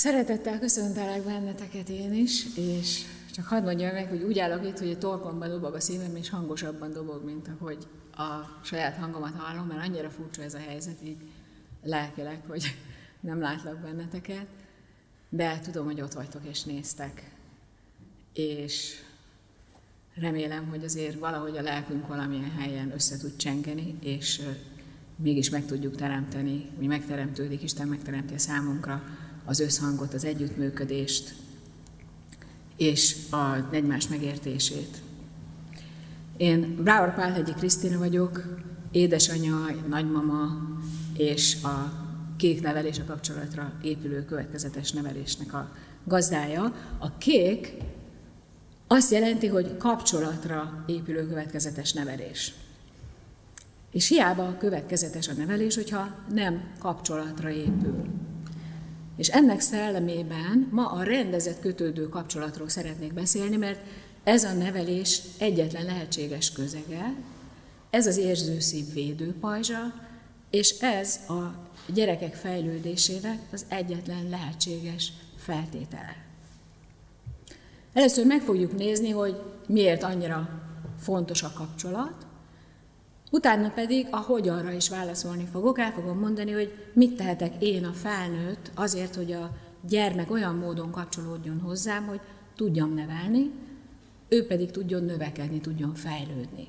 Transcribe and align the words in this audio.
Szeretettel 0.00 0.58
köszöntelek 0.58 1.22
benneteket 1.22 1.88
én 1.88 2.14
is, 2.14 2.56
és 2.56 3.02
csak 3.34 3.46
hadd 3.46 3.62
mondjam 3.62 3.92
meg, 3.92 4.08
hogy 4.08 4.22
úgy 4.22 4.38
állok 4.38 4.66
itt, 4.66 4.78
hogy 4.78 4.90
a 4.90 4.98
torkomban 4.98 5.48
dobog 5.48 5.74
a 5.74 5.80
szívem, 5.80 6.16
és 6.16 6.28
hangosabban 6.28 6.92
dobog, 6.92 7.24
mint 7.24 7.48
ahogy 7.48 7.86
a 8.12 8.60
saját 8.64 8.96
hangomat 8.96 9.34
hallom, 9.34 9.66
mert 9.66 9.86
annyira 9.86 10.10
furcsa 10.10 10.42
ez 10.42 10.54
a 10.54 10.58
helyzet, 10.58 10.98
így 11.04 11.16
lelkileg, 11.82 12.42
hogy 12.46 12.76
nem 13.20 13.40
látlak 13.40 13.78
benneteket, 13.78 14.46
de 15.28 15.58
tudom, 15.58 15.84
hogy 15.84 16.00
ott 16.00 16.12
vagytok 16.12 16.42
és 16.44 16.62
néztek. 16.62 17.30
És 18.32 18.94
remélem, 20.14 20.68
hogy 20.68 20.84
azért 20.84 21.18
valahogy 21.18 21.56
a 21.56 21.62
lelkünk 21.62 22.06
valamilyen 22.06 22.50
helyen 22.50 22.92
össze 22.92 23.16
tud 23.16 23.36
csengeni, 23.36 23.98
és 24.02 24.42
mégis 25.16 25.50
meg 25.50 25.66
tudjuk 25.66 25.96
teremteni, 25.96 26.70
hogy 26.76 26.86
megteremtődik, 26.86 27.62
Isten 27.62 27.88
megteremti 27.88 28.34
a 28.34 28.38
számunkra 28.38 29.02
az 29.50 29.60
összhangot, 29.60 30.14
az 30.14 30.24
együttműködést, 30.24 31.34
és 32.76 33.16
a 33.30 33.74
egymás 33.74 34.08
megértését. 34.08 35.02
Én 36.36 36.76
Brávar 36.82 37.14
Pálhegyi 37.14 37.52
Krisztina 37.52 37.98
vagyok, 37.98 38.58
édesanyja, 38.90 39.66
nagymama 39.88 40.68
és 41.16 41.56
a 41.62 41.92
kék 42.36 42.62
nevelés 42.62 42.98
a 42.98 43.04
kapcsolatra 43.04 43.72
épülő 43.82 44.24
következetes 44.24 44.92
nevelésnek 44.92 45.54
a 45.54 45.72
gazdája. 46.04 46.74
A 46.98 47.18
kék 47.18 47.74
azt 48.86 49.10
jelenti, 49.10 49.46
hogy 49.46 49.76
kapcsolatra 49.76 50.84
épülő 50.86 51.26
következetes 51.26 51.92
nevelés. 51.92 52.54
És 53.92 54.08
hiába 54.08 54.56
következetes 54.58 55.28
a 55.28 55.32
nevelés, 55.32 55.74
hogyha 55.74 56.14
nem 56.32 56.72
kapcsolatra 56.78 57.50
épül. 57.50 58.04
És 59.20 59.28
ennek 59.28 59.60
szellemében 59.60 60.68
ma 60.70 60.90
a 60.90 61.02
rendezett 61.02 61.60
kötődő 61.60 62.08
kapcsolatról 62.08 62.68
szeretnék 62.68 63.12
beszélni, 63.12 63.56
mert 63.56 63.80
ez 64.24 64.44
a 64.44 64.52
nevelés 64.52 65.20
egyetlen 65.38 65.84
lehetséges 65.84 66.52
közege, 66.52 67.14
ez 67.90 68.06
az 68.06 68.16
érzőszív 68.16 68.92
védőpajzsa, 68.92 69.94
és 70.50 70.78
ez 70.78 71.20
a 71.28 71.54
gyerekek 71.92 72.34
fejlődésének 72.34 73.38
az 73.52 73.64
egyetlen 73.68 74.28
lehetséges 74.28 75.12
feltétele. 75.36 76.16
Először 77.92 78.26
meg 78.26 78.40
fogjuk 78.40 78.76
nézni, 78.76 79.10
hogy 79.10 79.40
miért 79.66 80.02
annyira 80.02 80.48
fontos 81.00 81.42
a 81.42 81.52
kapcsolat, 81.52 82.26
Utána 83.30 83.70
pedig 83.70 84.06
a 84.10 84.16
hogyanra 84.16 84.72
is 84.72 84.88
válaszolni 84.88 85.44
fogok. 85.52 85.78
El 85.78 85.92
fogom 85.92 86.18
mondani, 86.18 86.52
hogy 86.52 86.72
mit 86.92 87.16
tehetek 87.16 87.62
én 87.62 87.84
a 87.84 87.92
felnőtt 87.92 88.70
azért, 88.74 89.14
hogy 89.14 89.32
a 89.32 89.50
gyermek 89.88 90.30
olyan 90.30 90.54
módon 90.54 90.90
kapcsolódjon 90.90 91.60
hozzám, 91.60 92.06
hogy 92.06 92.20
tudjam 92.56 92.94
nevelni, 92.94 93.50
ő 94.28 94.46
pedig 94.46 94.70
tudjon 94.70 95.04
növekedni, 95.04 95.60
tudjon 95.60 95.94
fejlődni. 95.94 96.68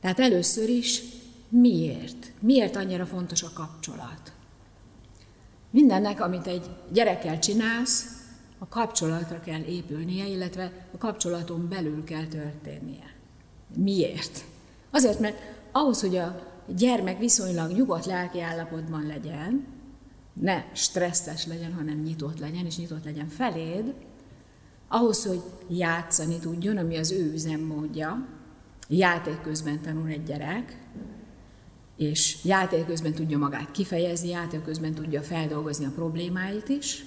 Tehát 0.00 0.20
először 0.20 0.68
is 0.68 1.02
miért? 1.48 2.32
Miért 2.40 2.76
annyira 2.76 3.06
fontos 3.06 3.42
a 3.42 3.50
kapcsolat? 3.54 4.32
Mindennek, 5.70 6.20
amit 6.20 6.46
egy 6.46 6.66
gyerekkel 6.92 7.38
csinálsz, 7.38 8.22
a 8.58 8.68
kapcsolatra 8.68 9.40
kell 9.40 9.62
épülnie, 9.62 10.26
illetve 10.26 10.72
a 10.94 10.98
kapcsolaton 10.98 11.68
belül 11.68 12.04
kell 12.04 12.26
történnie. 12.26 13.14
Miért? 13.74 14.44
Azért, 14.90 15.20
mert 15.20 15.38
ahhoz, 15.72 16.00
hogy 16.00 16.16
a 16.16 16.46
gyermek 16.76 17.18
viszonylag 17.18 17.72
nyugodt 17.72 18.06
lelki 18.06 18.40
állapotban 18.40 19.06
legyen, 19.06 19.66
ne 20.32 20.64
stresszes 20.72 21.46
legyen, 21.46 21.72
hanem 21.72 22.02
nyitott 22.02 22.38
legyen, 22.38 22.66
és 22.66 22.78
nyitott 22.78 23.04
legyen 23.04 23.28
feléd, 23.28 23.94
ahhoz, 24.88 25.24
hogy 25.24 25.40
játszani 25.68 26.38
tudjon, 26.38 26.76
ami 26.76 26.96
az 26.96 27.12
ő 27.12 27.32
üzemmódja, 27.32 28.26
játék 28.88 29.40
közben 29.40 29.80
tanul 29.82 30.08
egy 30.08 30.22
gyerek, 30.22 30.86
és 31.96 32.44
játék 32.44 32.86
közben 32.86 33.12
tudja 33.12 33.38
magát 33.38 33.70
kifejezni, 33.70 34.28
játék 34.28 34.62
közben 34.62 34.94
tudja 34.94 35.22
feldolgozni 35.22 35.84
a 35.84 35.92
problémáit 35.94 36.68
is. 36.68 37.04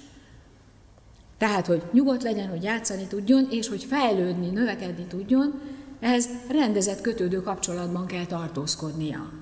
Tehát, 1.38 1.66
hogy 1.66 1.82
nyugodt 1.92 2.22
legyen, 2.22 2.48
hogy 2.48 2.62
játszani 2.62 3.06
tudjon, 3.06 3.46
és 3.50 3.68
hogy 3.68 3.84
fejlődni, 3.84 4.50
növekedni 4.50 5.04
tudjon, 5.04 5.60
ehhez 6.02 6.28
rendezett 6.48 7.00
kötődő 7.00 7.40
kapcsolatban 7.40 8.06
kell 8.06 8.26
tartózkodnia. 8.26 9.32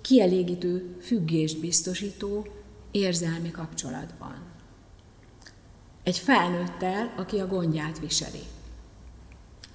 Kielégítő, 0.00 0.96
függést 1.02 1.60
biztosító, 1.60 2.46
érzelmi 2.90 3.50
kapcsolatban. 3.50 4.36
Egy 6.02 6.18
felnőttel, 6.18 7.14
aki 7.16 7.38
a 7.38 7.46
gondját 7.46 7.98
viseli. 7.98 8.42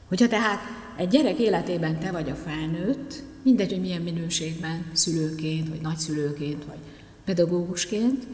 Hogyha 0.08 0.28
tehát 0.28 0.59
egy 0.97 1.08
gyerek 1.08 1.40
életében 1.40 2.00
te 2.00 2.12
vagy 2.12 2.30
a 2.30 2.36
felnőtt, 2.36 3.24
mindegy, 3.44 3.72
hogy 3.72 3.81
milyen 3.81 4.02
minőségben, 4.02 4.90
szülőként, 4.94 5.70
vagy 5.70 5.81
nagyszülőként, 5.81 6.66
vagy 6.66 6.80
pedagógusként, 7.25 8.28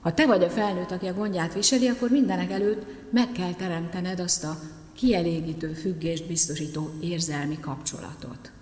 ha 0.00 0.14
te 0.14 0.26
vagy 0.26 0.42
a 0.42 0.50
felnőtt, 0.50 0.90
aki 0.90 1.06
a 1.06 1.14
gondját 1.14 1.54
viseli, 1.54 1.88
akkor 1.88 2.10
mindenek 2.10 2.50
előtt 2.50 2.86
meg 3.10 3.32
kell 3.32 3.54
teremtened 3.54 4.20
azt 4.20 4.44
a 4.44 4.58
kielégítő 4.94 5.72
függést 5.72 6.26
biztosító 6.26 6.90
érzelmi 7.00 7.60
kapcsolatot, 7.60 8.52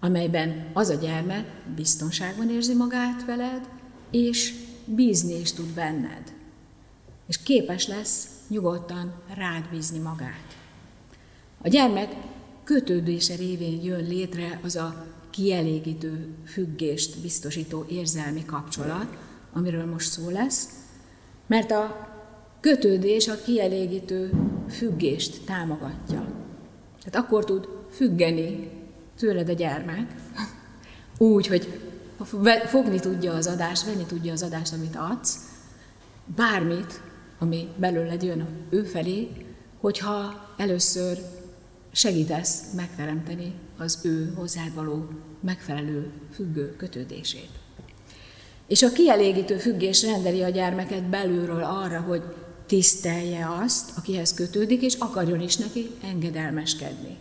amelyben 0.00 0.70
az 0.72 0.88
a 0.88 0.94
gyermek 0.94 1.46
biztonságban 1.76 2.50
érzi 2.50 2.74
magát 2.74 3.24
veled, 3.24 3.68
és 4.10 4.54
bízni 4.84 5.40
is 5.40 5.52
tud 5.52 5.74
benned. 5.74 6.32
És 7.26 7.42
képes 7.42 7.86
lesz 7.86 8.28
nyugodtan 8.48 9.14
rád 9.34 9.68
bízni 9.70 9.98
magát. 9.98 10.56
A 11.62 11.68
gyermek 11.68 12.16
kötődése 12.64 13.34
révén 13.34 13.82
jön 13.82 14.06
létre 14.06 14.60
az 14.62 14.76
a 14.76 15.06
kielégítő 15.30 16.28
függést 16.46 17.20
biztosító 17.20 17.84
érzelmi 17.88 18.44
kapcsolat, 18.44 19.16
amiről 19.52 19.86
most 19.86 20.10
szó 20.10 20.28
lesz, 20.28 20.68
mert 21.46 21.70
a 21.70 22.08
kötődés 22.60 23.28
a 23.28 23.42
kielégítő 23.44 24.32
függést 24.70 25.44
támogatja. 25.44 26.26
Tehát 27.04 27.26
akkor 27.26 27.44
tud 27.44 27.68
függeni 27.90 28.70
tőled 29.18 29.48
a 29.48 29.52
gyermek, 29.52 30.14
úgy, 31.18 31.46
hogy 31.46 31.80
fogni 32.66 33.00
tudja 33.00 33.32
az 33.32 33.46
adást, 33.46 33.84
venni 33.84 34.04
tudja 34.04 34.32
az 34.32 34.42
adást, 34.42 34.72
amit 34.72 34.96
adsz, 34.96 35.38
bármit, 36.36 37.00
ami 37.38 37.68
belőled 37.76 38.22
jön 38.22 38.46
ő 38.70 38.82
felé, 38.82 39.28
hogyha 39.80 40.48
először 40.56 41.18
segítesz 41.92 42.62
megteremteni 42.76 43.54
az 43.78 43.98
ő 44.02 44.32
hozzád 44.36 44.74
való 44.74 45.08
megfelelő 45.40 46.10
függő 46.32 46.76
kötődését. 46.76 47.50
És 48.66 48.82
a 48.82 48.92
kielégítő 48.92 49.56
függés 49.56 50.02
rendeli 50.02 50.42
a 50.42 50.48
gyermeket 50.48 51.02
belülről 51.02 51.62
arra, 51.62 52.00
hogy 52.00 52.22
tisztelje 52.70 53.48
azt, 53.62 53.90
akihez 53.96 54.34
kötődik, 54.34 54.82
és 54.82 54.94
akarjon 54.98 55.40
is 55.40 55.56
neki 55.56 55.90
engedelmeskedni. 56.02 57.16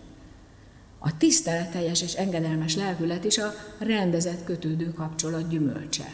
A 1.00 1.18
tiszteleteljes 1.18 2.02
és 2.02 2.14
engedelmes 2.14 2.76
lelkület 2.76 3.24
is 3.24 3.38
a 3.38 3.54
rendezett 3.80 4.44
kötődő 4.44 4.94
kapcsolat 4.94 5.50
gyümölcse. 5.50 6.14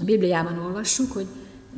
A 0.00 0.04
Bibliában 0.04 0.58
olvassuk, 0.58 1.12
hogy 1.12 1.26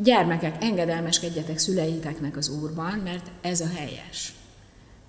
gyermekek, 0.02 0.64
engedelmeskedjetek 0.64 1.58
szüleiteknek 1.58 2.36
az 2.36 2.48
Úrban, 2.48 2.98
mert 2.98 3.30
ez 3.40 3.60
a 3.60 3.68
helyes. 3.74 4.34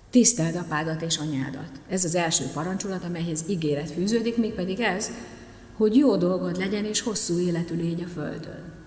Tiszteld 0.09 0.55
apádat 0.55 1.01
és 1.01 1.17
anyádat. 1.17 1.71
Ez 1.89 2.03
az 2.03 2.15
első 2.15 2.45
parancsolat, 2.53 3.03
amelyhez 3.03 3.43
ígéret 3.49 3.91
fűződik, 3.91 4.37
mégpedig 4.37 4.79
ez, 4.79 5.11
hogy 5.77 5.95
jó 5.95 6.15
dolgod 6.17 6.57
legyen 6.57 6.85
és 6.85 7.01
hosszú 7.01 7.39
életű 7.39 7.75
légy 7.75 8.01
a 8.01 8.07
földön. 8.07 8.82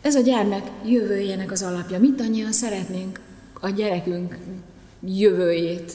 Ez 0.00 0.14
a 0.14 0.20
gyermek 0.20 0.70
jövőjének 0.84 1.50
az 1.50 1.62
alapja. 1.62 1.98
Mindannyian 1.98 2.52
szeretnénk 2.52 3.20
a 3.60 3.68
gyerekünk 3.68 4.38
jövőjét 5.00 5.92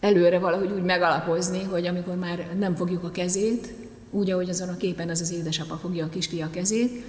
előre 0.00 0.38
valahogy 0.38 0.70
úgy 0.70 0.82
megalapozni, 0.82 1.62
hogy 1.62 1.86
amikor 1.86 2.14
már 2.14 2.48
nem 2.58 2.74
fogjuk 2.74 3.04
a 3.04 3.10
kezét, 3.10 3.72
úgy, 4.10 4.30
ahogy 4.30 4.48
azon 4.48 4.68
a 4.68 4.76
képen 4.76 5.08
az 5.08 5.20
az 5.20 5.32
édesapa 5.32 5.76
fogja 5.76 6.04
a 6.04 6.08
kisfia 6.08 6.50
kezét, 6.50 7.04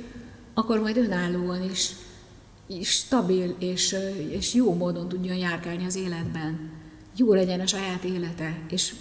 akkor 0.53 0.79
majd 0.79 0.97
önállóan 0.97 1.63
is, 1.63 1.91
is 2.67 2.89
stabil 2.89 3.55
és, 3.59 3.95
és 4.29 4.53
jó 4.53 4.73
módon 4.73 5.07
tudjon 5.07 5.35
járkálni 5.35 5.85
az 5.85 5.95
életben. 5.95 6.71
Jó 7.15 7.33
legyen 7.33 7.59
a 7.59 7.67
saját 7.67 8.03
élete. 8.03 8.57
És 8.69 8.93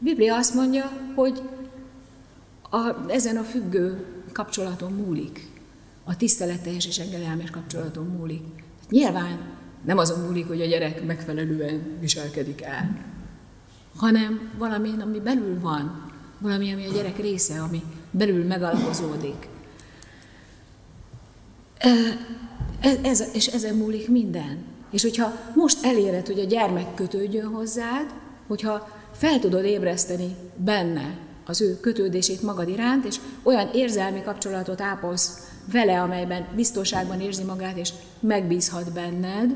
a 0.00 0.04
Biblia 0.04 0.36
azt 0.36 0.54
mondja, 0.54 0.92
hogy 1.14 1.42
a, 2.70 3.10
ezen 3.10 3.36
a 3.36 3.42
függő 3.42 4.04
kapcsolaton 4.32 4.92
múlik 4.92 5.55
a 6.08 6.16
tiszteleteljes 6.16 6.86
és 6.86 6.98
engedelmes 6.98 7.50
kapcsolaton 7.50 8.06
múlik. 8.06 8.42
Nyilván 8.90 9.38
nem 9.84 9.98
azon 9.98 10.20
múlik, 10.20 10.46
hogy 10.46 10.60
a 10.60 10.66
gyerek 10.66 11.04
megfelelően 11.04 11.96
viselkedik 12.00 12.62
el, 12.62 13.04
hanem 13.96 14.50
valami, 14.58 14.90
ami 15.00 15.20
belül 15.20 15.60
van, 15.60 16.12
valami, 16.38 16.72
ami 16.72 16.86
a 16.86 16.92
gyerek 16.92 17.18
része, 17.18 17.60
ami 17.60 17.82
belül 18.10 18.44
megalapozódik. 18.44 19.48
Ez, 22.80 22.98
ez, 23.02 23.24
és 23.32 23.46
ezen 23.46 23.74
múlik 23.74 24.08
minden. 24.08 24.64
És 24.90 25.02
hogyha 25.02 25.32
most 25.54 25.84
eléred, 25.84 26.26
hogy 26.26 26.38
a 26.38 26.44
gyermek 26.44 26.94
kötődjön 26.94 27.46
hozzád, 27.46 28.06
hogyha 28.46 28.88
fel 29.12 29.38
tudod 29.38 29.64
ébreszteni 29.64 30.36
benne 30.56 31.18
az 31.46 31.60
ő 31.60 31.80
kötődését 31.80 32.42
magad 32.42 32.68
iránt, 32.68 33.04
és 33.04 33.16
olyan 33.42 33.70
érzelmi 33.72 34.22
kapcsolatot 34.22 34.80
ápolsz 34.80 35.45
vele, 35.72 36.00
amelyben 36.00 36.46
biztonságban 36.54 37.20
érzi 37.20 37.42
magát, 37.42 37.76
és 37.76 37.92
megbízhat 38.20 38.92
benned, 38.92 39.54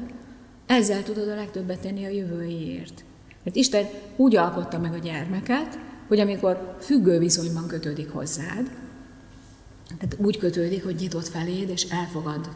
ezzel 0.67 1.03
tudod 1.03 1.29
a 1.29 1.35
legtöbbet 1.35 1.81
tenni 1.81 2.05
a 2.05 2.09
jövőjéért. 2.09 3.05
Mert 3.43 3.57
Isten 3.57 3.87
úgy 4.17 4.37
alkotta 4.37 4.79
meg 4.79 4.93
a 4.93 4.99
gyermeket, 4.99 5.79
hogy 6.09 6.21
amikor 6.21 6.77
függő 6.81 7.19
viszonyban 7.19 7.67
kötődik 7.67 8.11
hozzád, 8.11 8.71
tehát 9.99 10.17
úgy 10.19 10.39
kötődik, 10.39 10.85
hogy 10.85 10.95
nyitott 10.95 11.29
feléd, 11.29 11.69
és 11.69 11.83
elfogad 11.83 12.49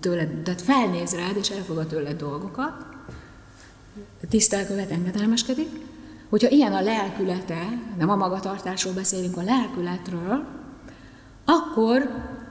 tőled, 0.00 0.42
tehát 0.42 0.62
felnéz 0.62 1.14
rád, 1.14 1.36
és 1.36 1.50
elfogad 1.50 1.86
tőled 1.86 2.16
dolgokat, 2.16 2.86
tisztelkövet, 4.28 4.90
engedelmeskedik, 4.90 5.68
hogyha 6.28 6.48
ilyen 6.48 6.72
a 6.72 6.80
lelkülete, 6.80 7.68
nem 7.98 8.10
a 8.10 8.16
magatartásról 8.16 8.94
beszélünk, 8.94 9.36
a 9.36 9.42
lelkületről, 9.42 10.44
akkor 11.44 12.10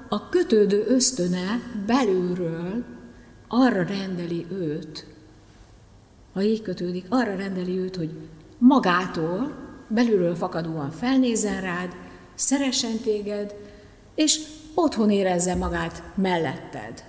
a 0.10 0.30
kötődő 0.30 0.86
ösztöne 0.88 1.62
belülről 1.86 2.84
arra 3.48 3.84
rendeli 3.84 4.46
őt, 4.52 5.06
ha 6.34 6.42
így 6.42 6.62
kötődik, 6.62 7.06
arra 7.10 7.36
rendeli 7.36 7.78
őt, 7.78 7.96
hogy 7.96 8.12
magától, 8.58 9.56
belülről 9.88 10.36
fakadóan 10.36 10.92
felnézzen 10.92 11.62
rád, 11.62 11.96
szeressen 12.36 12.98
téged, 12.98 13.56
és 14.16 14.40
otthon 14.74 15.12
érezze 15.12 15.56
magát 15.56 16.04
melletted. 16.16 17.04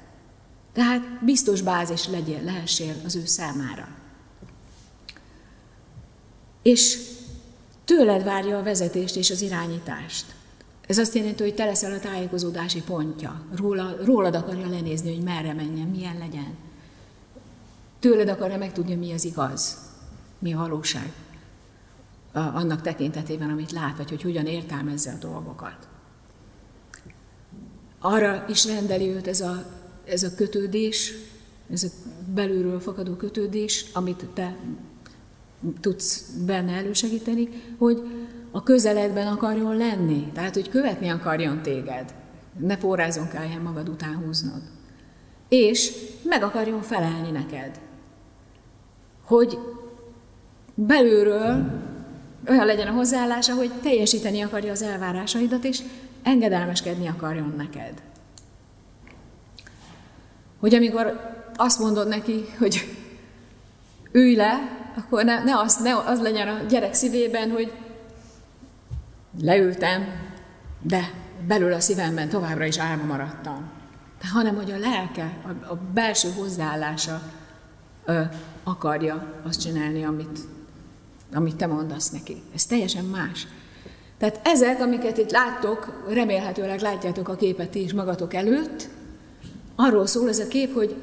Tehát 0.73 1.25
biztos 1.25 1.63
bázis 1.63 2.09
legyél, 2.09 2.43
lehessél 2.45 2.95
az 3.05 3.17
ő 3.17 3.25
számára. 3.25 3.89
És 6.63 6.99
tőled 7.85 8.25
várja 8.25 8.59
a 8.59 8.63
vezetést 8.63 9.17
és 9.17 9.31
az 9.31 9.43
irányítást. 9.43 10.36
Ez 10.87 10.99
azt 10.99 11.15
jelenti, 11.15 11.43
hogy 11.43 11.55
te 11.55 11.65
leszel 11.65 11.93
a 11.93 11.99
tájékozódási 11.99 12.83
pontja. 12.83 13.45
Róla, 13.55 13.97
rólad 14.05 14.35
akarja 14.35 14.69
lenézni, 14.69 15.15
hogy 15.15 15.25
merre 15.25 15.55
menjen, 15.55 15.87
milyen 15.87 16.19
legyen. 16.19 16.57
Tőled 17.99 18.29
akarja 18.29 18.59
megtudni, 18.59 18.95
mi 18.95 19.13
az 19.13 19.25
igaz, 19.25 19.79
mi 20.39 20.53
a 20.53 20.59
valóság. 20.59 21.13
Annak 22.33 22.83
tekintetében, 22.83 23.51
amit 23.51 23.73
lát, 23.73 23.97
vagy 23.97 24.09
hogy 24.09 24.23
hogyan 24.23 24.47
értelmezze 24.47 25.13
a 25.13 25.19
dolgokat. 25.19 25.89
Arra 27.99 28.45
is 28.49 28.67
rendeli 28.67 29.09
őt 29.09 29.27
ez 29.27 29.41
a, 29.41 29.65
ez 30.05 30.23
a 30.23 30.35
kötődés, 30.35 31.13
ez 31.71 31.83
a 31.83 31.89
belülről 32.35 32.81
fakadó 32.81 33.15
kötődés, 33.15 33.87
amit 33.93 34.27
te 34.35 34.57
tudsz 35.81 36.31
benne 36.47 36.73
elősegíteni, 36.73 37.49
hogy 37.79 38.03
a 38.57 38.63
közeledben 38.63 39.27
akarjon 39.27 39.77
lenni, 39.77 40.31
tehát 40.35 40.55
hogy 40.55 40.69
követni 40.69 41.09
akarjon 41.09 41.63
téged, 41.63 42.15
ne 42.59 42.77
pórázon 42.77 43.29
kelljen 43.29 43.61
magad 43.61 43.89
után 43.89 44.17
húznod. 44.17 44.63
És 45.49 45.93
meg 46.23 46.43
akarjon 46.43 46.83
felelni 46.83 47.31
neked. 47.31 47.81
Hogy 49.25 49.59
belülről 50.75 51.67
olyan 52.49 52.67
legyen 52.67 52.87
a 52.87 52.93
hozzáállása, 52.93 53.55
hogy 53.55 53.71
teljesíteni 53.83 54.41
akarja 54.41 54.73
az 54.73 54.83
elvárásaidat, 54.83 55.65
és 55.65 55.83
engedelmeskedni 56.23 57.09
akarjon 57.09 57.55
neked. 57.57 58.03
Hogy 60.61 60.75
amikor 60.75 61.35
azt 61.57 61.79
mondod 61.79 62.09
neki, 62.09 62.45
hogy 62.59 62.97
ülj 64.13 64.35
le, 64.35 64.59
akkor 64.97 65.25
ne, 65.25 65.45
ne, 65.45 65.59
az, 65.59 65.77
ne 65.77 65.97
az 65.97 66.21
legyen 66.21 66.49
a 66.49 66.63
gyerek 66.69 66.95
szívében, 66.95 67.51
hogy 67.51 67.73
leültem, 69.41 70.05
de 70.83 71.11
belül 71.47 71.73
a 71.73 71.81
szívemben 71.81 72.29
továbbra 72.29 72.65
is 72.65 72.79
álma 72.79 73.05
maradtam. 73.05 73.71
De, 74.21 74.29
hanem, 74.29 74.55
hogy 74.55 74.71
a 74.71 74.79
lelke, 74.79 75.37
a, 75.45 75.73
a 75.73 75.79
belső 75.95 76.29
hozzáállása 76.37 77.23
ö, 78.05 78.21
akarja 78.65 79.27
azt 79.47 79.61
csinálni, 79.61 80.05
amit, 80.05 80.39
amit 81.35 81.57
te 81.57 81.67
mondasz 81.67 82.11
neki. 82.11 82.43
Ez 82.55 82.67
teljesen 82.67 83.05
más. 83.05 83.47
Tehát 84.19 84.41
ezek, 84.45 84.81
amiket 84.81 85.19
itt 85.19 85.31
láttok, 85.31 86.05
remélhetőleg 86.09 86.81
látjátok 86.81 87.29
a 87.29 87.37
képet 87.37 87.71
ti 87.71 87.83
is 87.83 87.93
magatok 87.93 88.35
előtt, 88.35 88.89
arról 89.75 90.07
szól 90.07 90.29
ez 90.29 90.39
a 90.39 90.49
kép, 90.49 90.75
hogy 90.75 90.97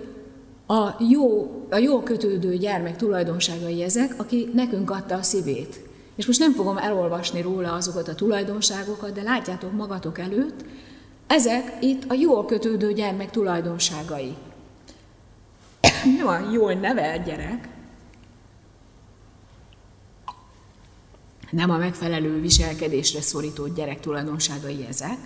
a 0.68 0.95
jó, 1.09 1.51
a 1.69 1.77
jó 1.77 2.03
kötődő 2.03 2.57
gyermek 2.57 2.95
tulajdonságai 2.95 3.83
ezek, 3.83 4.13
aki 4.18 4.50
nekünk 4.53 4.91
adta 4.91 5.15
a 5.15 5.24
szívét. 5.24 5.82
És 6.15 6.25
most 6.25 6.39
nem 6.39 6.54
fogom 6.54 6.77
elolvasni 6.77 7.42
róla 7.42 7.74
azokat 7.74 8.07
a 8.07 8.15
tulajdonságokat, 8.15 9.12
de 9.13 9.21
látjátok 9.21 9.71
magatok 9.71 10.19
előtt, 10.19 10.65
ezek 11.27 11.77
itt 11.81 12.04
a 12.07 12.13
jól 12.13 12.45
kötődő 12.45 12.94
gyermek 12.94 13.30
tulajdonságai. 13.30 14.36
Nem 16.18 16.27
a 16.27 16.51
jól 16.51 16.74
nevelt 16.74 17.25
gyerek, 17.25 17.68
nem 21.54 21.69
a 21.69 21.77
megfelelő 21.77 22.42
viselkedésre 22.42 23.21
szorított 23.21 23.75
gyerek 23.75 24.00
tulajdonságai 24.00 24.86
ezek, 24.89 25.18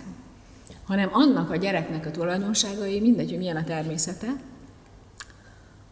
hanem 0.86 1.08
annak 1.12 1.50
a 1.50 1.56
gyereknek 1.56 2.06
a 2.06 2.10
tulajdonságai, 2.10 3.00
mindegy, 3.00 3.28
hogy 3.28 3.38
milyen 3.38 3.56
a 3.56 3.64
természete, 3.64 4.26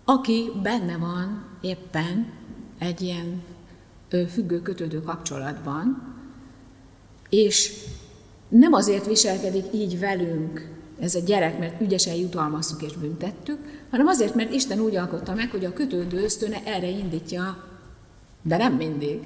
aki 0.04 0.50
benne 0.62 0.96
van 0.96 1.44
éppen 1.60 2.32
egy 2.78 3.00
ilyen 3.00 3.42
függő-kötődő 4.08 5.02
kapcsolatban, 5.02 6.14
és 7.28 7.72
nem 8.48 8.72
azért 8.72 9.06
viselkedik 9.06 9.64
így 9.72 9.98
velünk 9.98 10.74
ez 10.98 11.14
a 11.14 11.20
gyerek, 11.20 11.58
mert 11.58 11.80
ügyesen 11.80 12.14
jutalmaztuk 12.14 12.82
és 12.82 12.96
büntettük, 12.96 13.58
hanem 13.90 14.06
azért, 14.06 14.34
mert 14.34 14.52
Isten 14.52 14.80
úgy 14.80 14.96
alkotta 14.96 15.34
meg, 15.34 15.50
hogy 15.50 15.64
a 15.64 15.72
kötődő 15.72 16.22
ösztöne 16.22 16.62
erre 16.64 16.88
indítja, 16.88 17.64
de 18.42 18.56
nem 18.56 18.74
mindig, 18.74 19.20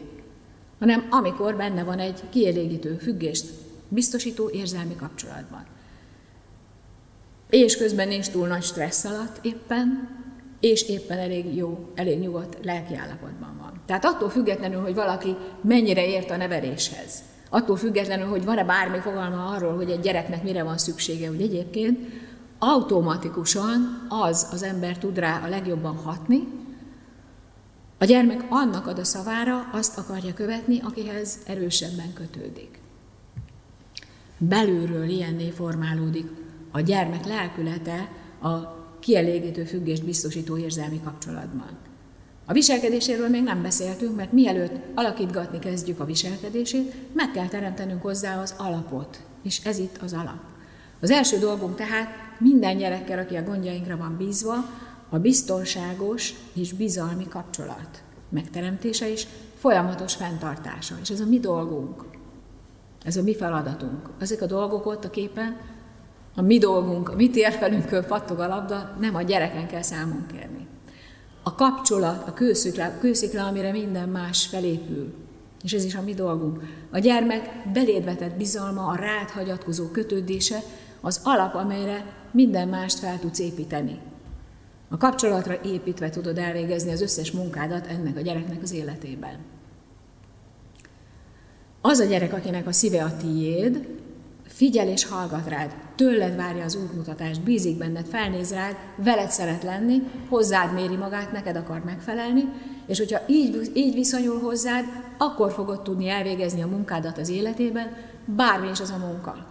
hanem 0.78 1.06
amikor 1.10 1.56
benne 1.56 1.84
van 1.84 1.98
egy 1.98 2.20
kielégítő 2.30 2.96
függést 2.96 3.46
biztosító 3.88 4.50
érzelmi 4.50 4.96
kapcsolatban. 4.96 5.64
És 7.50 7.76
közben 7.76 8.08
nincs 8.08 8.30
túl 8.30 8.46
nagy 8.46 8.62
stressz 8.62 9.04
alatt 9.04 9.44
éppen, 9.44 10.08
és 10.60 10.88
éppen 10.88 11.18
elég 11.18 11.56
jó, 11.56 11.90
elég 11.94 12.18
nyugodt 12.18 12.64
lelki 12.64 12.94
van. 13.40 13.72
Tehát 13.86 14.04
attól 14.04 14.28
függetlenül, 14.28 14.80
hogy 14.80 14.94
valaki 14.94 15.36
mennyire 15.60 16.06
ért 16.06 16.30
a 16.30 16.36
neveléshez, 16.36 17.22
attól 17.50 17.76
függetlenül, 17.76 18.26
hogy 18.26 18.44
van-e 18.44 18.64
bármi 18.64 18.98
fogalma 18.98 19.46
arról, 19.46 19.74
hogy 19.74 19.90
egy 19.90 20.00
gyereknek 20.00 20.42
mire 20.42 20.62
van 20.62 20.78
szüksége, 20.78 21.28
hogy 21.28 21.40
egyébként 21.40 21.98
automatikusan 22.58 24.06
az 24.08 24.48
az 24.52 24.62
ember 24.62 24.98
tud 24.98 25.18
rá 25.18 25.40
a 25.44 25.48
legjobban 25.48 25.96
hatni, 25.96 26.48
a 27.98 28.04
gyermek 28.04 28.44
annak 28.48 28.86
ad 28.86 28.98
a 28.98 29.04
szavára, 29.04 29.68
azt 29.72 29.98
akarja 29.98 30.34
követni, 30.34 30.80
akihez 30.84 31.38
erősebben 31.46 32.12
kötődik. 32.12 32.80
Belülről 34.38 35.08
ilyenné 35.08 35.50
formálódik 35.50 36.26
a 36.70 36.80
gyermek 36.80 37.26
lelkülete 37.26 38.08
a 38.42 38.79
kielégítő 39.00 39.64
függést 39.64 40.04
biztosító 40.04 40.56
érzelmi 40.56 41.00
kapcsolatban. 41.04 41.78
A 42.46 42.52
viselkedéséről 42.52 43.28
még 43.28 43.42
nem 43.42 43.62
beszéltünk, 43.62 44.16
mert 44.16 44.32
mielőtt 44.32 44.72
alakítgatni 44.94 45.58
kezdjük 45.58 46.00
a 46.00 46.04
viselkedését, 46.04 46.94
meg 47.14 47.30
kell 47.30 47.48
teremtenünk 47.48 48.02
hozzá 48.02 48.40
az 48.40 48.54
alapot, 48.58 49.20
és 49.42 49.64
ez 49.64 49.78
itt 49.78 49.98
az 50.02 50.12
alap. 50.12 50.40
Az 51.00 51.10
első 51.10 51.38
dolgunk 51.38 51.76
tehát 51.76 52.08
minden 52.38 52.76
gyerekkel, 52.76 53.18
aki 53.18 53.36
a 53.36 53.42
gondjainkra 53.42 53.96
van 53.96 54.16
bízva, 54.16 54.54
a 55.08 55.18
biztonságos 55.18 56.34
és 56.54 56.72
bizalmi 56.72 57.28
kapcsolat 57.28 58.02
megteremtése 58.30 59.10
és 59.10 59.26
folyamatos 59.58 60.14
fenntartása. 60.14 60.94
És 61.02 61.10
ez 61.10 61.20
a 61.20 61.26
mi 61.26 61.38
dolgunk. 61.38 62.04
Ez 63.04 63.16
a 63.16 63.22
mi 63.22 63.34
feladatunk. 63.34 64.10
Ezek 64.18 64.42
a 64.42 64.46
dolgok 64.46 64.86
ott 64.86 65.04
a 65.04 65.10
képen 65.10 65.56
a 66.34 66.42
mi 66.42 66.58
dolgunk, 66.58 67.08
a 67.08 67.14
mi 67.14 67.30
térfelünkön 67.30 68.04
pattog 68.06 68.38
a 68.38 68.46
labda, 68.46 68.96
nem 69.00 69.14
a 69.14 69.22
gyereken 69.22 69.66
kell 69.66 69.82
számon 69.82 70.26
kérni. 70.32 70.66
A 71.42 71.54
kapcsolat, 71.54 72.28
a 72.28 72.32
kőszikla, 72.32 72.98
kőszikla, 72.98 73.46
amire 73.46 73.72
minden 73.72 74.08
más 74.08 74.46
felépül, 74.46 75.14
és 75.62 75.72
ez 75.72 75.84
is 75.84 75.94
a 75.94 76.02
mi 76.02 76.14
dolgunk. 76.14 76.62
A 76.90 76.98
gyermek 76.98 77.72
belédvetett 77.72 78.36
bizalma, 78.36 78.86
a 78.86 78.94
rád 78.94 79.30
hagyatkozó 79.30 79.86
kötődése 79.86 80.62
az 81.00 81.20
alap, 81.24 81.54
amelyre 81.54 82.04
minden 82.30 82.68
mást 82.68 82.98
fel 82.98 83.18
tudsz 83.18 83.38
építeni. 83.38 83.98
A 84.88 84.96
kapcsolatra 84.96 85.60
építve 85.64 86.10
tudod 86.10 86.38
elvégezni 86.38 86.92
az 86.92 87.00
összes 87.00 87.30
munkádat 87.30 87.86
ennek 87.86 88.16
a 88.16 88.20
gyereknek 88.20 88.62
az 88.62 88.72
életében. 88.72 89.38
Az 91.80 91.98
a 91.98 92.04
gyerek, 92.04 92.32
akinek 92.32 92.66
a 92.66 92.72
szíve 92.72 93.02
a 93.02 93.16
tiéd, 93.16 93.88
figyel 94.52 94.88
és 94.88 95.06
hallgat 95.06 95.48
rád, 95.48 95.74
tőled 95.94 96.36
várja 96.36 96.64
az 96.64 96.76
útmutatást, 96.76 97.42
bízik 97.42 97.78
benned, 97.78 98.06
felnéz 98.06 98.52
rád, 98.52 98.76
veled 98.96 99.30
szeret 99.30 99.62
lenni, 99.62 100.02
hozzád 100.28 100.72
méri 100.72 100.96
magát, 100.96 101.32
neked 101.32 101.56
akar 101.56 101.84
megfelelni, 101.84 102.44
és 102.86 102.98
hogyha 102.98 103.20
így, 103.26 103.70
így 103.74 103.94
viszonyul 103.94 104.40
hozzád, 104.40 104.84
akkor 105.18 105.52
fogod 105.52 105.82
tudni 105.82 106.08
elvégezni 106.08 106.62
a 106.62 106.66
munkádat 106.66 107.18
az 107.18 107.28
életében, 107.28 107.96
bármi 108.24 108.68
is 108.70 108.80
az 108.80 108.90
a 108.90 109.06
munka. 109.06 109.46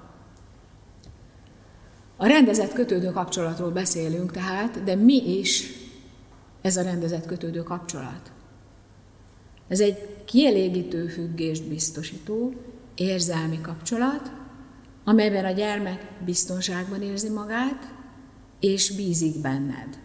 A 2.17 2.27
rendezett 2.27 2.73
kötődő 2.73 3.11
kapcsolatról 3.11 3.71
beszélünk 3.71 4.31
tehát, 4.31 4.83
de 4.83 4.95
mi 4.95 5.37
is 5.39 5.71
ez 6.61 6.77
a 6.77 6.81
rendezett 6.81 7.25
kötődő 7.25 7.63
kapcsolat? 7.63 8.31
Ez 9.67 9.79
egy 9.79 10.25
kielégítő 10.25 11.07
függést 11.07 11.67
biztosító, 11.67 12.53
érzelmi 12.95 13.61
kapcsolat, 13.61 14.31
amelyben 15.09 15.45
a 15.45 15.51
gyermek 15.51 16.05
biztonságban 16.25 17.01
érzi 17.01 17.29
magát, 17.29 17.93
és 18.59 18.95
bízik 18.95 19.41
benned. 19.41 19.99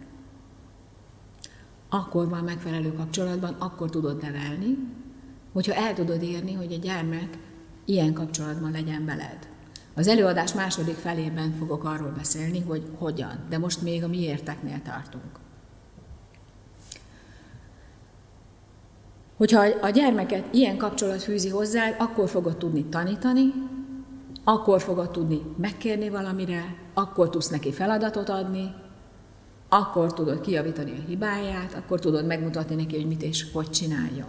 Akkor 1.89 2.29
van 2.29 2.43
megfelelő 2.43 2.93
kapcsolatban, 2.93 3.53
akkor 3.53 3.89
tudod 3.89 4.21
nevelni, 4.21 4.77
hogyha 5.53 5.73
el 5.73 5.93
tudod 5.93 6.23
érni, 6.23 6.53
hogy 6.53 6.73
a 6.73 6.77
gyermek 6.77 7.37
ilyen 7.85 8.13
kapcsolatban 8.13 8.71
legyen 8.71 9.05
veled. 9.05 9.49
Az 9.95 10.07
előadás 10.07 10.53
második 10.53 10.95
felében 10.95 11.53
fogok 11.53 11.83
arról 11.83 12.11
beszélni, 12.11 12.61
hogy 12.61 12.83
hogyan, 12.97 13.45
de 13.49 13.57
most 13.57 13.81
még 13.81 14.03
a 14.03 14.07
miérteknél 14.07 14.81
tartunk. 14.81 15.39
Hogyha 19.37 19.65
a 19.81 19.89
gyermeket 19.89 20.53
ilyen 20.53 20.77
kapcsolat 20.77 21.23
fűzi 21.23 21.49
hozzá, 21.49 21.95
akkor 21.97 22.29
fogod 22.29 22.57
tudni 22.57 22.85
tanítani, 22.85 23.53
akkor 24.47 24.81
fogod 24.81 25.11
tudni 25.11 25.41
megkérni 25.57 26.09
valamire, 26.09 26.75
akkor 26.93 27.29
tudsz 27.29 27.49
neki 27.49 27.71
feladatot 27.71 28.29
adni, 28.29 28.73
akkor 29.69 30.13
tudod 30.13 30.41
kijavítani 30.41 30.91
a 30.91 31.07
hibáját, 31.07 31.73
akkor 31.73 31.99
tudod 31.99 32.25
megmutatni 32.25 32.75
neki, 32.75 32.95
hogy 32.95 33.07
mit 33.07 33.21
és 33.21 33.51
hogy 33.53 33.69
csináljon. 33.69 34.27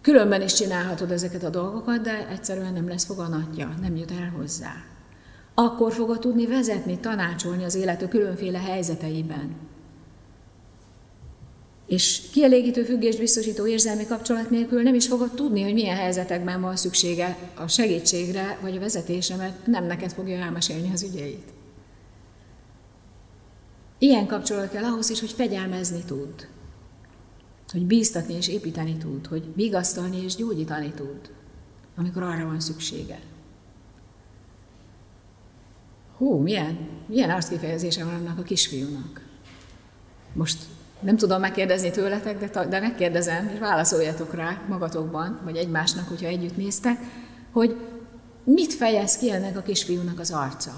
Különben 0.00 0.42
is 0.42 0.54
csinálhatod 0.54 1.10
ezeket 1.10 1.42
a 1.42 1.50
dolgokat, 1.50 2.00
de 2.00 2.28
egyszerűen 2.28 2.72
nem 2.72 2.88
lesz 2.88 3.04
foganatja, 3.04 3.74
nem 3.80 3.96
jut 3.96 4.10
el 4.10 4.32
hozzá. 4.36 4.72
Akkor 5.54 5.92
fogod 5.92 6.18
tudni 6.18 6.46
vezetni, 6.46 6.98
tanácsolni 6.98 7.64
az 7.64 7.74
élet 7.74 8.02
a 8.02 8.08
különféle 8.08 8.58
helyzeteiben. 8.58 9.56
És 11.86 12.20
kielégítő 12.32 12.84
függést 12.84 13.18
biztosító 13.18 13.66
érzelmi 13.66 14.06
kapcsolat 14.06 14.50
nélkül 14.50 14.82
nem 14.82 14.94
is 14.94 15.06
fogod 15.06 15.30
tudni, 15.30 15.62
hogy 15.62 15.74
milyen 15.74 15.96
helyzetekben 15.96 16.60
van 16.60 16.76
szüksége 16.76 17.36
a 17.54 17.68
segítségre 17.68 18.58
vagy 18.62 18.76
a 18.76 18.80
vezetésre, 18.80 19.36
mert 19.36 19.66
nem 19.66 19.84
neked 19.84 20.12
fogja 20.12 20.38
elmesélni 20.38 20.90
az 20.92 21.02
ügyeit. 21.02 21.52
Ilyen 23.98 24.26
kapcsolat 24.26 24.70
kell 24.70 24.84
ahhoz 24.84 25.10
is, 25.10 25.20
hogy 25.20 25.30
fegyelmezni 25.30 26.02
tud, 26.06 26.48
hogy 27.72 27.84
bíztatni 27.86 28.34
és 28.34 28.48
építeni 28.48 28.96
tud, 28.96 29.26
hogy 29.26 29.44
vigasztalni 29.54 30.22
és 30.24 30.36
gyógyítani 30.36 30.92
tud, 30.96 31.30
amikor 31.96 32.22
arra 32.22 32.46
van 32.46 32.60
szüksége. 32.60 33.20
Hú, 36.16 36.36
milyen, 36.36 36.78
milyen 37.06 37.30
arckifejezése 37.30 38.04
van 38.04 38.14
annak 38.14 38.38
a 38.38 38.42
kisfiúnak. 38.42 39.26
Most 40.32 40.64
nem 41.02 41.16
tudom 41.16 41.40
megkérdezni 41.40 41.90
tőletek, 41.90 42.38
de, 42.38 42.66
de 42.66 42.80
megkérdezem, 42.80 43.50
és 43.54 43.58
válaszoljatok 43.58 44.34
rá 44.34 44.60
magatokban, 44.68 45.40
vagy 45.44 45.56
egymásnak, 45.56 46.08
hogyha 46.08 46.26
együtt 46.26 46.56
néztek, 46.56 46.98
hogy 47.52 47.76
mit 48.44 48.72
fejez 48.72 49.16
ki 49.16 49.30
ennek 49.30 49.56
a 49.56 49.62
kisfiúnak 49.62 50.18
az 50.18 50.30
arca. 50.30 50.72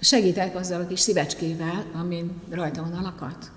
Segítek 0.00 0.56
azzal 0.56 0.80
a 0.80 0.86
kis 0.86 1.00
szívecskével, 1.00 1.84
amin 1.94 2.42
rajta 2.50 2.82
van 2.82 2.92
a 2.92 3.02
lakat. 3.02 3.50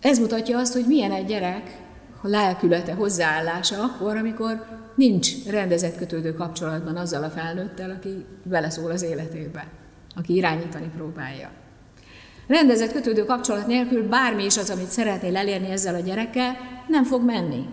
Ez 0.00 0.18
mutatja 0.18 0.58
azt, 0.58 0.72
hogy 0.72 0.86
milyen 0.86 1.12
egy 1.12 1.26
gyerek 1.26 1.80
a 2.22 2.28
lelkülete, 2.28 2.94
hozzáállása 2.94 3.82
akkor, 3.82 4.16
amikor 4.16 4.66
nincs 4.94 5.46
rendezett 5.46 5.96
kötődő 5.96 6.34
kapcsolatban 6.34 6.96
azzal 6.96 7.22
a 7.22 7.30
felnőttel, 7.30 7.90
aki 7.90 8.24
vele 8.42 8.70
szól 8.70 8.90
az 8.90 9.02
életébe, 9.02 9.68
aki 10.14 10.34
irányítani 10.34 10.90
próbálja. 10.96 11.50
Rendezett 12.50 12.92
kötődő 12.92 13.24
kapcsolat 13.24 13.66
nélkül 13.66 14.08
bármi 14.08 14.44
is 14.44 14.56
az, 14.56 14.70
amit 14.70 14.90
szeretnél 14.90 15.36
elérni 15.36 15.70
ezzel 15.70 15.94
a 15.94 16.00
gyerekkel, 16.00 16.56
nem 16.88 17.04
fog 17.04 17.24
menni. 17.24 17.68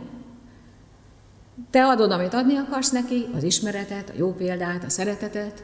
Te 1.70 1.86
adod, 1.86 2.12
amit 2.12 2.34
adni 2.34 2.56
akarsz 2.56 2.92
neki, 2.92 3.26
az 3.36 3.44
ismeretet, 3.44 4.10
a 4.10 4.14
jó 4.18 4.34
példát, 4.34 4.84
a 4.84 4.90
szeretetet, 4.90 5.64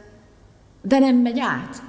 de 0.82 0.98
nem 0.98 1.16
megy 1.16 1.38
át. 1.38 1.82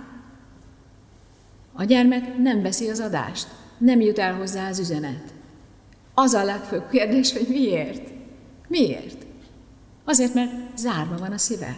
A 1.73 1.83
gyermek 1.83 2.37
nem 2.37 2.61
veszi 2.61 2.89
az 2.89 2.99
adást, 2.99 3.47
nem 3.77 4.01
jut 4.01 4.19
el 4.19 4.33
hozzá 4.33 4.69
az 4.69 4.79
üzenet. 4.79 5.33
Az 6.13 6.33
a 6.33 6.43
legfőbb 6.43 6.89
kérdés, 6.89 7.33
hogy 7.33 7.47
miért? 7.49 8.09
Miért? 8.67 9.25
Azért, 10.03 10.33
mert 10.33 10.51
zárva 10.77 11.17
van 11.17 11.31
a 11.31 11.37
szíve. 11.37 11.77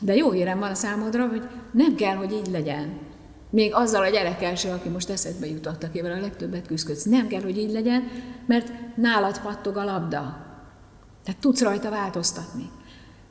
De 0.00 0.14
jó 0.14 0.30
hírem 0.30 0.58
van 0.58 0.70
a 0.70 0.74
számodra, 0.74 1.28
hogy 1.28 1.48
nem 1.72 1.94
kell, 1.94 2.16
hogy 2.16 2.32
így 2.32 2.50
legyen. 2.50 3.07
Még 3.50 3.74
azzal 3.74 4.02
a 4.02 4.08
gyerekkel 4.08 4.54
se, 4.54 4.72
aki 4.72 4.88
most 4.88 5.10
eszedbe 5.10 5.46
jutott, 5.46 5.84
akivel 5.84 6.12
a 6.12 6.20
legtöbbet 6.20 6.66
küzdködsz. 6.66 7.04
Nem 7.04 7.26
kell, 7.26 7.42
hogy 7.42 7.58
így 7.58 7.70
legyen, 7.70 8.08
mert 8.46 8.72
nálad 8.94 9.40
pattog 9.40 9.76
a 9.76 9.84
labda. 9.84 10.46
Tehát 11.24 11.40
tudsz 11.40 11.62
rajta 11.62 11.90
változtatni. 11.90 12.70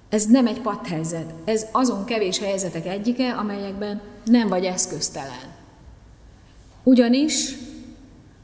Ez 0.10 0.26
nem 0.26 0.48
egy 0.48 0.62
padhelyzet, 0.62 1.34
ez 1.46 1.66
azon 1.72 2.06
kevés 2.06 2.40
helyzetek 2.40 2.88
egyike, 2.88 3.34
amelyekben 3.34 4.02
nem 4.26 4.48
vagy 4.48 4.66
eszköztelen. 4.66 5.56
Ugyanis 6.84 7.56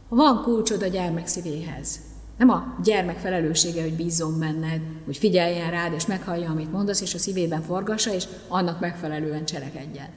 van 0.10 0.42
kulcsod 0.42 0.82
a 0.82 0.88
gyermek 0.88 1.28
szívéhez. 1.28 2.00
Nem 2.38 2.50
a 2.50 2.76
gyermek 2.84 3.18
felelőssége, 3.18 3.82
hogy 3.82 3.94
bízzon 3.94 4.40
benned, 4.40 4.82
hogy 5.06 5.18
figyeljen 5.18 5.72
rád, 5.72 5.94
és 5.94 6.06
meghallja, 6.06 6.50
amit 6.50 6.72
mondasz, 6.72 7.02
és 7.02 7.14
a 7.14 7.18
szívében 7.18 7.62
forgassa, 7.62 8.14
és 8.14 8.26
annak 8.48 8.80
megfelelően 8.80 9.46
cselekedjen. 9.46 10.08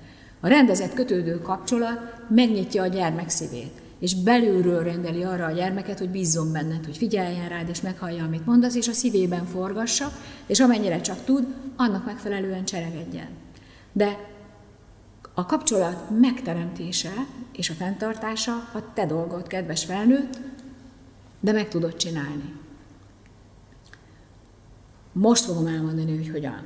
A 0.46 0.48
rendezett 0.48 0.94
kötődő 0.94 1.40
kapcsolat 1.40 1.98
megnyitja 2.28 2.82
a 2.82 2.86
gyermek 2.86 3.28
szívét, 3.28 3.80
és 3.98 4.14
belülről 4.14 4.82
rendeli 4.82 5.22
arra 5.22 5.44
a 5.44 5.50
gyermeket, 5.50 5.98
hogy 5.98 6.10
bízzon 6.10 6.52
benned, 6.52 6.84
hogy 6.84 6.96
figyeljen 6.96 7.48
rád, 7.48 7.68
és 7.68 7.80
meghallja, 7.80 8.24
amit 8.24 8.46
mondasz, 8.46 8.74
és 8.74 8.88
a 8.88 8.92
szívében 8.92 9.44
forgassa, 9.44 10.12
és 10.46 10.60
amennyire 10.60 11.00
csak 11.00 11.24
tud, 11.24 11.46
annak 11.76 12.04
megfelelően 12.04 12.64
cselekedjen. 12.64 13.28
De 13.92 14.18
a 15.34 15.46
kapcsolat 15.46 16.20
megteremtése 16.20 17.12
és 17.52 17.70
a 17.70 17.74
fenntartása 17.74 18.52
a 18.52 18.92
te 18.94 19.06
dolgod, 19.06 19.46
kedves 19.46 19.84
felnőtt, 19.84 20.40
de 21.40 21.52
meg 21.52 21.68
tudod 21.68 21.96
csinálni. 21.96 22.54
Most 25.12 25.44
fogom 25.44 25.66
elmondani, 25.66 26.16
hogy 26.16 26.30
hogyan. 26.30 26.62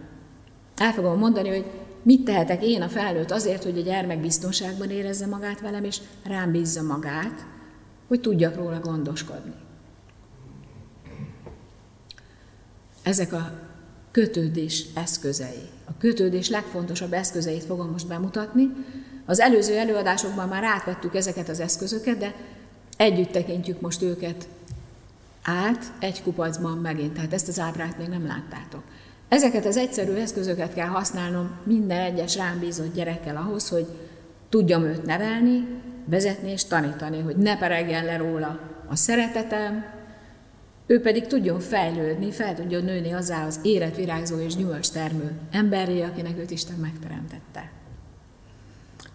El 0.77 0.93
fogom 0.93 1.19
mondani, 1.19 1.49
hogy 1.49 1.80
mit 2.03 2.25
tehetek 2.25 2.65
én 2.65 2.83
a 2.83 2.89
felnőtt 2.89 3.31
azért, 3.31 3.65
hogy 3.65 3.79
a 3.79 3.83
gyermek 3.83 4.21
biztonságban 4.21 4.91
érezze 4.91 5.27
magát 5.27 5.61
velem, 5.61 5.85
és 5.85 6.01
rám 6.25 6.51
bízza 6.53 6.83
magát, 6.83 7.47
hogy 8.09 8.21
tudjak 8.21 8.57
róla 8.57 8.81
gondoskodni. 8.81 9.53
Ezek 13.03 13.33
a 13.33 13.53
kötődés 14.11 14.85
eszközei. 14.95 15.69
A 15.85 15.97
kötődés 15.99 16.49
legfontosabb 16.49 17.13
eszközeit 17.13 17.65
fogom 17.65 17.91
most 17.91 18.07
bemutatni. 18.07 18.71
Az 19.27 19.41
előző 19.41 19.77
előadásokban 19.77 20.49
már 20.49 20.65
átvettük 20.65 21.15
ezeket 21.15 21.49
az 21.49 21.61
eszközöket, 21.61 22.19
de 22.19 22.35
együtt 22.97 23.31
tekintjük 23.31 23.81
most 23.81 24.03
őket 24.03 24.49
át 25.43 25.93
egy 25.99 26.23
kupacban 26.23 26.79
megint. 26.79 27.13
Tehát 27.13 27.33
ezt 27.33 27.49
az 27.49 27.59
ábrát 27.59 27.99
még 27.99 28.09
nem 28.09 28.27
láttátok. 28.27 28.83
Ezeket 29.31 29.67
az 29.67 29.77
egyszerű 29.77 30.13
eszközöket 30.13 30.75
kell 30.75 30.87
használnom 30.87 31.51
minden 31.65 32.01
egyes 32.01 32.37
rám 32.37 32.59
bízott 32.59 32.95
gyerekkel 32.95 33.37
ahhoz, 33.37 33.69
hogy 33.69 33.87
tudjam 34.49 34.83
őt 34.83 35.05
nevelni, 35.05 35.67
vezetni 36.05 36.51
és 36.51 36.65
tanítani, 36.65 37.21
hogy 37.21 37.37
ne 37.37 37.59
peregjen 37.59 38.05
le 38.05 38.17
róla 38.17 38.61
a 38.89 38.97
szeretetem, 38.97 39.85
ő 40.87 41.01
pedig 41.01 41.27
tudjon 41.27 41.61
fejlődni, 41.61 42.31
fel 42.31 42.55
tudjon 42.55 42.85
nőni 42.85 43.13
azzá 43.13 43.47
az 43.47 43.61
életvirágzó 43.63 44.39
és 44.39 44.57
gyümölcs 44.57 44.91
termő 44.91 45.33
emberré, 45.51 46.03
akinek 46.03 46.39
őt 46.39 46.51
Isten 46.51 46.77
megteremtette. 46.77 47.71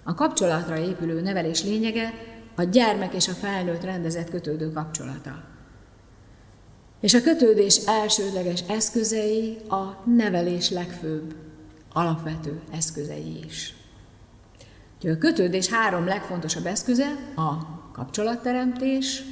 A 0.03 0.13
kapcsolatra 0.13 0.77
épülő 0.77 1.21
nevelés 1.21 1.63
lényege 1.63 2.13
a 2.55 2.63
gyermek 2.63 3.13
és 3.13 3.27
a 3.27 3.33
felnőtt 3.33 3.83
rendezett 3.83 4.29
kötődő 4.29 4.71
kapcsolata. 4.71 5.54
És 7.05 7.13
a 7.13 7.21
kötődés 7.21 7.77
elsődleges 7.85 8.63
eszközei 8.67 9.57
a 9.69 10.09
nevelés 10.09 10.69
legfőbb, 10.69 11.35
alapvető 11.93 12.61
eszközei 12.71 13.39
is. 13.45 13.75
Úgyhogy 14.95 15.11
a 15.11 15.17
kötődés 15.17 15.67
három 15.67 16.05
legfontosabb 16.05 16.65
eszköze 16.65 17.15
a 17.35 17.51
kapcsolatteremtés, 17.91 19.23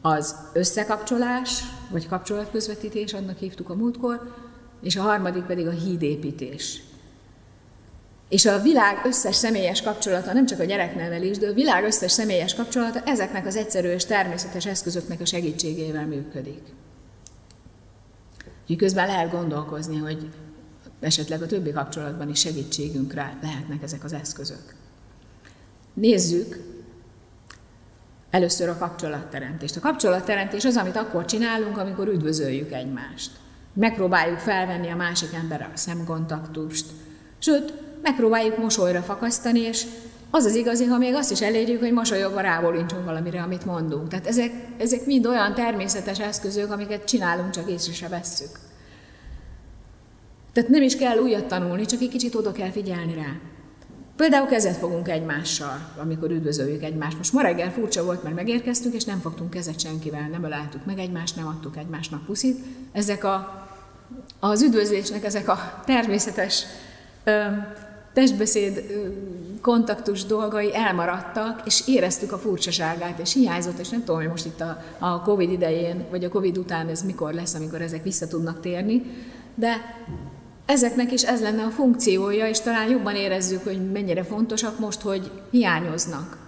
az 0.00 0.34
összekapcsolás, 0.52 1.62
vagy 1.90 2.08
kapcsolatközvetítés, 2.08 3.12
annak 3.12 3.38
hívtuk 3.38 3.70
a 3.70 3.74
múltkor, 3.74 4.34
és 4.82 4.96
a 4.96 5.02
harmadik 5.02 5.44
pedig 5.44 5.66
a 5.66 5.70
hídépítés. 5.70 6.82
És 8.30 8.46
a 8.46 8.60
világ 8.60 9.00
összes 9.04 9.36
személyes 9.36 9.82
kapcsolata, 9.82 10.32
nem 10.32 10.46
csak 10.46 10.60
a 10.60 10.64
gyereknevelés, 10.64 11.38
de 11.38 11.48
a 11.48 11.52
világ 11.52 11.84
összes 11.84 12.12
személyes 12.12 12.54
kapcsolata 12.54 13.02
ezeknek 13.04 13.46
az 13.46 13.56
egyszerű 13.56 13.88
és 13.88 14.04
természetes 14.04 14.66
eszközöknek 14.66 15.20
a 15.20 15.24
segítségével 15.24 16.06
működik. 16.06 16.62
Úgyhogy 18.60 18.76
közben 18.76 19.06
lehet 19.06 19.30
gondolkozni, 19.30 19.96
hogy 19.96 20.28
esetleg 21.00 21.42
a 21.42 21.46
többi 21.46 21.72
kapcsolatban 21.72 22.28
is 22.28 22.40
segítségünkre 22.40 23.38
lehetnek 23.42 23.82
ezek 23.82 24.04
az 24.04 24.12
eszközök. 24.12 24.74
Nézzük 25.94 26.58
először 28.30 28.68
a 28.68 28.78
kapcsolatteremtést. 28.78 29.76
A 29.76 29.80
kapcsolatteremtés 29.80 30.64
az, 30.64 30.76
amit 30.76 30.96
akkor 30.96 31.24
csinálunk, 31.24 31.78
amikor 31.78 32.08
üdvözöljük 32.08 32.72
egymást. 32.72 33.30
Megpróbáljuk 33.72 34.38
felvenni 34.38 34.88
a 34.88 34.96
másik 34.96 35.32
emberrel 35.32 35.70
a 35.74 35.76
szemkontaktust, 35.76 36.86
sőt, 37.38 37.88
megpróbáljuk 38.02 38.58
mosolyra 38.58 39.00
fakasztani, 39.00 39.60
és 39.60 39.86
az 40.30 40.44
az 40.44 40.54
igazi, 40.54 40.84
ha 40.84 40.98
még 40.98 41.14
azt 41.14 41.30
is 41.30 41.40
elérjük, 41.40 41.80
hogy 41.80 41.92
mosolyogva 41.92 42.40
rábólincsunk 42.40 43.04
valamire, 43.04 43.42
amit 43.42 43.64
mondunk. 43.64 44.08
Tehát 44.08 44.26
ezek, 44.26 44.50
ezek 44.78 45.06
mind 45.06 45.26
olyan 45.26 45.54
természetes 45.54 46.18
eszközök, 46.18 46.72
amiket 46.72 47.04
csinálunk, 47.04 47.50
csak 47.50 47.70
észre 47.70 47.92
se 47.92 48.08
vesszük. 48.08 48.58
Tehát 50.52 50.70
nem 50.70 50.82
is 50.82 50.96
kell 50.96 51.18
újat 51.18 51.44
tanulni, 51.44 51.86
csak 51.86 52.00
egy 52.00 52.08
kicsit 52.08 52.34
oda 52.34 52.52
kell 52.52 52.70
figyelni 52.70 53.14
rá. 53.14 53.38
Például 54.16 54.46
kezet 54.46 54.76
fogunk 54.76 55.08
egymással, 55.08 55.92
amikor 55.96 56.30
üdvözöljük 56.30 56.82
egymást. 56.82 57.16
Most 57.16 57.32
ma 57.32 57.40
reggel 57.40 57.72
furcsa 57.72 58.04
volt, 58.04 58.22
mert 58.22 58.34
megérkeztünk, 58.34 58.94
és 58.94 59.04
nem 59.04 59.20
fogtunk 59.20 59.50
kezet 59.50 59.80
senkivel, 59.80 60.28
nem 60.28 60.44
öleltük 60.44 60.84
meg 60.84 60.98
egymást, 60.98 61.36
nem 61.36 61.46
adtuk 61.46 61.76
egymásnak 61.76 62.24
puszit. 62.24 62.58
Ezek 62.92 63.24
a, 63.24 63.66
az 64.40 64.62
üdvözlésnek 64.62 65.24
ezek 65.24 65.48
a 65.48 65.82
természetes 65.86 66.64
ö, 67.24 67.42
testbeszéd 68.12 68.84
kontaktus 69.60 70.24
dolgai 70.24 70.74
elmaradtak, 70.74 71.62
és 71.64 71.82
éreztük 71.86 72.32
a 72.32 72.38
furcsaságát, 72.38 73.18
és 73.18 73.32
hiányzott, 73.32 73.78
és 73.78 73.88
nem 73.88 74.04
tudom, 74.04 74.20
hogy 74.20 74.28
most 74.28 74.46
itt 74.46 74.60
a, 74.60 74.82
a 74.98 75.22
Covid 75.22 75.50
idején, 75.50 76.04
vagy 76.10 76.24
a 76.24 76.28
Covid 76.28 76.58
után 76.58 76.88
ez 76.88 77.02
mikor 77.02 77.32
lesz, 77.32 77.54
amikor 77.54 77.82
ezek 77.82 78.02
vissza 78.02 78.26
tudnak 78.26 78.60
térni, 78.60 79.02
de 79.54 79.76
ezeknek 80.66 81.12
is 81.12 81.22
ez 81.22 81.40
lenne 81.40 81.62
a 81.62 81.70
funkciója, 81.70 82.48
és 82.48 82.60
talán 82.60 82.90
jobban 82.90 83.14
érezzük, 83.14 83.64
hogy 83.64 83.90
mennyire 83.92 84.24
fontosak 84.24 84.78
most, 84.78 85.00
hogy 85.00 85.30
hiányoznak. 85.50 86.38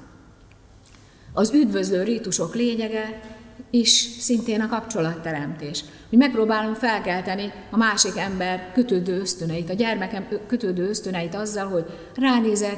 Az 1.33 1.52
üdvözlő 1.54 2.02
rítusok 2.02 2.54
lényege 2.54 3.21
is 3.74 3.90
szintén 4.18 4.60
a 4.60 4.68
kapcsolatteremtés. 4.68 5.84
Hogy 6.08 6.18
megpróbálom 6.18 6.74
felkelteni 6.74 7.52
a 7.70 7.76
másik 7.76 8.16
ember 8.16 8.72
kötődő 8.72 9.20
ösztöneit, 9.20 9.70
a 9.70 9.74
gyermekem 9.74 10.26
kötődő 10.46 10.88
ösztöneit 10.88 11.34
azzal, 11.34 11.68
hogy 11.68 11.84
ránézek, 12.14 12.76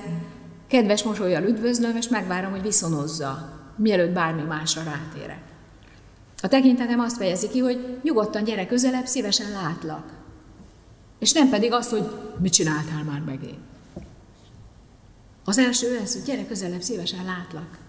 kedves 0.67 1.03
mosolyjal 1.03 1.43
üdvözlöm, 1.43 1.97
és 1.97 2.09
megvárom, 2.09 2.51
hogy 2.51 2.63
viszonozza, 2.63 3.53
mielőtt 3.77 4.13
bármi 4.13 4.43
másra 4.43 4.83
rátérek. 4.83 5.43
A 6.43 6.49
tekintetem 6.49 7.01
azt 7.01 7.17
fejezi 7.17 7.49
ki, 7.49 7.59
hogy 7.59 7.99
nyugodtan 8.03 8.45
gyere 8.45 8.67
közelebb, 8.67 9.07
szívesen 9.07 9.51
látlak. 9.51 10.13
És 11.19 11.33
nem 11.33 11.49
pedig 11.49 11.73
az, 11.73 11.89
hogy 11.89 12.11
mit 12.41 12.53
csináltál 12.53 13.05
már 13.05 13.21
megint. 13.21 13.59
Az 15.45 15.59
első 15.59 15.99
ez, 16.03 16.13
hogy 16.13 16.23
gyere 16.23 16.47
közelebb, 16.47 16.83
szívesen 16.83 17.25
látlak. 17.25 17.84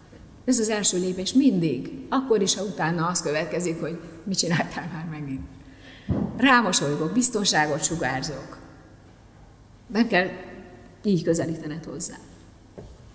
Ez 0.46 0.60
az 0.60 0.70
első 0.70 1.00
lépés 1.00 1.34
mindig. 1.34 2.06
Akkor 2.10 2.42
is, 2.42 2.56
ha 2.56 2.64
utána 2.64 3.08
az 3.08 3.22
következik, 3.22 3.80
hogy 3.80 4.00
mit 4.24 4.38
csináltál 4.38 4.90
már 4.94 5.06
megint. 5.20 5.42
Rámosolygok, 6.38 7.12
biztonságot 7.12 7.84
sugárzok. 7.84 8.58
Nem 9.88 10.08
kell 10.08 10.27
így 11.03 11.24
közelítened 11.24 11.84
hozzá. 11.84 12.16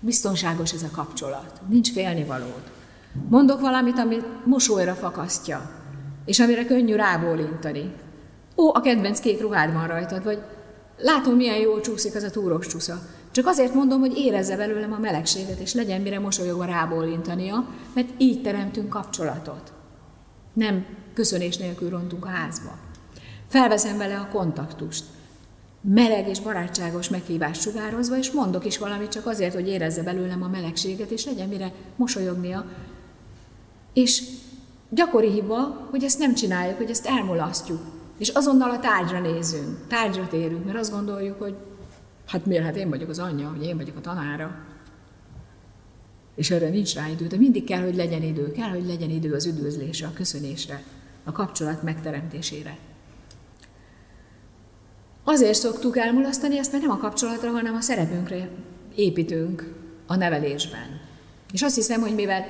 Biztonságos 0.01 0.73
ez 0.73 0.83
a 0.83 0.91
kapcsolat. 0.95 1.61
Nincs 1.69 1.93
félnivalód. 1.93 2.63
Mondok 3.29 3.61
valamit, 3.61 3.99
ami 3.99 4.17
mosolyra 4.45 4.95
fakasztja, 4.95 5.71
és 6.25 6.41
amire 6.41 6.65
könnyű 6.65 6.95
rábólintani. 6.95 7.93
Ó, 8.57 8.75
a 8.75 8.81
kedvenc 8.81 9.21
kék 9.21 9.41
ruhád 9.41 9.73
van 9.73 9.87
rajtad, 9.87 10.25
vagy 10.25 10.43
látom, 10.99 11.37
milyen 11.37 11.59
jól 11.59 11.81
csúszik 11.81 12.15
az 12.15 12.23
a 12.23 12.31
túros 12.31 12.67
csúsza. 12.67 13.01
Csak 13.31 13.47
azért 13.47 13.75
mondom, 13.75 14.01
hogy 14.01 14.17
érezze 14.17 14.57
belőlem 14.57 14.93
a 14.93 14.99
melegséget, 14.99 15.59
és 15.59 15.75
legyen 15.75 16.01
mire 16.01 16.19
mosolyogva 16.19 16.65
rábólintania, 16.65 17.69
mert 17.95 18.09
így 18.19 18.43
teremtünk 18.43 18.89
kapcsolatot. 18.89 19.73
Nem 20.53 20.87
köszönés 21.15 21.57
nélkül 21.57 21.91
rontunk 21.91 22.25
a 22.25 22.29
házba. 22.29 22.79
Felveszem 23.49 23.97
vele 23.99 24.19
a 24.19 24.29
kontaktust. 24.33 25.05
Meleg 25.81 26.29
és 26.29 26.41
barátságos 26.41 27.09
meghívást 27.09 27.61
sugározva, 27.61 28.19
és 28.19 28.31
mondok 28.31 28.65
is 28.65 28.79
valamit 28.79 29.11
csak 29.11 29.27
azért, 29.27 29.55
hogy 29.55 29.69
érezze 29.69 30.03
belőlem 30.03 30.43
a 30.43 30.49
melegséget, 30.49 31.11
és 31.11 31.25
legyen 31.25 31.49
mire 31.49 31.73
mosolyognia. 31.97 32.65
És 33.93 34.23
gyakori 34.89 35.31
hiba, 35.31 35.89
hogy 35.91 36.05
ezt 36.05 36.19
nem 36.19 36.35
csináljuk, 36.35 36.77
hogy 36.77 36.91
ezt 36.91 37.07
elmulasztjuk. 37.07 37.81
És 38.19 38.29
azonnal 38.29 38.71
a 38.71 38.79
tárgyra 38.79 39.21
nézünk, 39.21 39.87
tárgyra 39.89 40.29
térünk, 40.29 40.65
mert 40.65 40.79
azt 40.79 40.93
gondoljuk, 40.93 41.43
hogy 41.43 41.57
hát 42.31 42.47
miért, 42.47 42.65
hát 42.65 42.77
én 42.77 42.89
vagyok 42.89 43.09
az 43.09 43.19
anyja, 43.19 43.49
hogy 43.49 43.65
én 43.65 43.77
vagyok 43.77 43.97
a 43.97 44.01
tanára. 44.01 44.59
És 46.35 46.51
erre 46.51 46.69
nincs 46.69 46.95
rá 46.95 47.09
idő, 47.09 47.27
de 47.27 47.37
mindig 47.37 47.65
kell, 47.65 47.83
hogy 47.83 47.95
legyen 47.95 48.23
idő, 48.23 48.51
kell, 48.51 48.69
hogy 48.69 48.87
legyen 48.87 49.11
idő 49.11 49.33
az 49.33 49.47
üdvözlésre, 49.47 50.07
a 50.07 50.13
köszönésre, 50.13 50.83
a 51.25 51.33
kapcsolat 51.33 51.83
megteremtésére. 51.83 52.77
Azért 55.25 55.55
szoktuk 55.55 55.97
elmulasztani 55.97 56.59
ezt, 56.59 56.73
mert 56.73 56.85
nem 56.85 56.93
a 56.93 56.99
kapcsolatra, 56.99 57.51
hanem 57.51 57.75
a 57.75 57.81
szerepünkre 57.81 58.49
építünk 58.95 59.75
a 60.07 60.17
nevelésben. 60.17 61.01
És 61.53 61.63
azt 61.63 61.75
hiszem, 61.75 62.01
hogy 62.01 62.15
mivel 62.15 62.45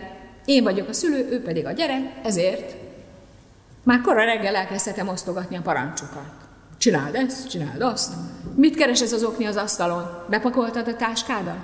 én 0.44 0.62
vagyok 0.62 0.88
a 0.88 0.92
szülő, 0.92 1.28
ő 1.30 1.42
pedig 1.42 1.66
a 1.66 1.72
gyerek, 1.72 2.20
ezért 2.22 2.76
már 3.82 4.00
kora 4.00 4.24
reggel 4.24 4.54
elkezdhetem 4.54 5.08
osztogatni 5.08 5.56
a 5.56 5.62
parancsokat. 5.62 6.39
Csináld 6.80 7.14
ezt, 7.14 7.48
csináld 7.48 7.80
azt. 7.80 8.12
Mit 8.54 8.74
keres 8.74 9.00
ez 9.00 9.12
az 9.12 9.24
okni 9.24 9.44
az 9.44 9.56
asztalon? 9.56 10.02
Bepakoltad 10.28 10.88
a 10.88 10.96
táskádat? 10.96 11.58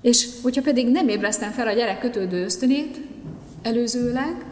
És 0.00 0.28
hogyha 0.42 0.62
pedig 0.62 0.90
nem 0.90 1.08
ébresztem 1.08 1.50
fel 1.50 1.66
a 1.66 1.72
gyerek 1.72 1.98
kötődő 1.98 2.44
ösztönét 2.44 3.00
előzőleg, 3.62 4.44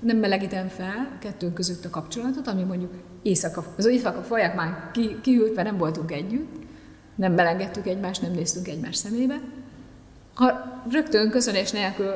nem 0.00 0.16
melegítem 0.16 0.68
fel 0.68 1.08
kettőnk 1.20 1.54
között 1.54 1.84
a 1.84 1.90
kapcsolatot, 1.90 2.46
ami 2.46 2.62
mondjuk 2.62 2.92
éjszaka, 3.22 3.64
az 3.76 3.86
éjszaka 3.86 4.22
folyak 4.22 4.54
már 4.54 4.90
ki, 4.92 5.16
kiült, 5.22 5.54
mert 5.54 5.68
nem 5.68 5.78
voltunk 5.78 6.12
együtt, 6.12 6.52
nem 7.14 7.32
melengettük 7.32 7.86
egymást, 7.86 8.22
nem 8.22 8.32
néztünk 8.32 8.68
egymás 8.68 8.96
szemébe. 8.96 9.40
Ha 10.34 10.80
rögtön 10.90 11.30
köszönés 11.30 11.70
nélkül 11.70 12.12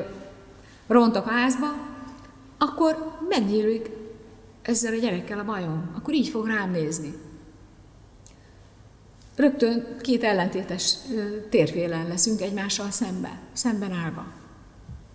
rontok 0.87 1.29
házba, 1.29 1.67
akkor 2.57 3.17
megnyílik 3.29 3.89
ezzel 4.63 4.93
a 4.93 4.97
gyerekkel 4.97 5.39
a 5.39 5.43
bajom. 5.43 5.91
Akkor 5.97 6.13
így 6.13 6.27
fog 6.27 6.47
rám 6.47 6.71
nézni. 6.71 7.13
Rögtön 9.35 9.97
két 10.01 10.23
ellentétes 10.23 10.95
térfélen 11.49 12.07
leszünk 12.07 12.41
egymással 12.41 12.91
szembe, 12.91 13.39
szemben 13.53 13.91
állva. 13.91 14.25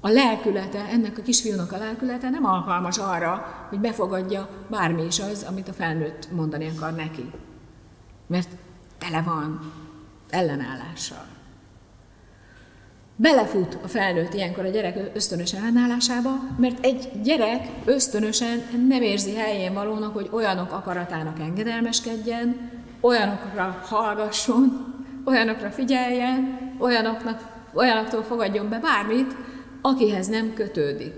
A 0.00 0.08
lelkülete, 0.08 0.84
ennek 0.84 1.18
a 1.18 1.22
kisfiúnak 1.22 1.72
a 1.72 1.78
lelkülete 1.78 2.30
nem 2.30 2.44
alkalmas 2.44 2.98
arra, 2.98 3.66
hogy 3.68 3.80
befogadja 3.80 4.48
bármi 4.70 5.04
is 5.04 5.20
az, 5.20 5.42
amit 5.42 5.68
a 5.68 5.72
felnőtt 5.72 6.30
mondani 6.32 6.68
akar 6.76 6.92
neki. 6.92 7.30
Mert 8.26 8.48
tele 8.98 9.22
van 9.22 9.72
ellenállással. 10.30 11.37
Belefut 13.20 13.78
a 13.82 13.88
felnőtt 13.88 14.34
ilyenkor 14.34 14.64
a 14.64 14.68
gyerek 14.68 15.10
ösztönös 15.14 15.52
ellenállásába, 15.52 16.30
mert 16.58 16.84
egy 16.84 17.10
gyerek 17.22 17.68
ösztönösen 17.84 18.62
nem 18.88 19.02
érzi 19.02 19.34
helyén 19.34 19.74
valónak, 19.74 20.12
hogy 20.14 20.28
olyanok 20.32 20.72
akaratának 20.72 21.40
engedelmeskedjen, 21.40 22.70
olyanokra 23.00 23.82
hallgasson, 23.82 24.94
olyanokra 25.24 25.70
figyeljen, 25.70 26.58
olyanoknak, 26.78 27.42
olyanoktól 27.74 28.22
fogadjon 28.22 28.68
be 28.68 28.78
bármit, 28.78 29.34
akihez 29.82 30.26
nem 30.26 30.54
kötődik. 30.54 31.14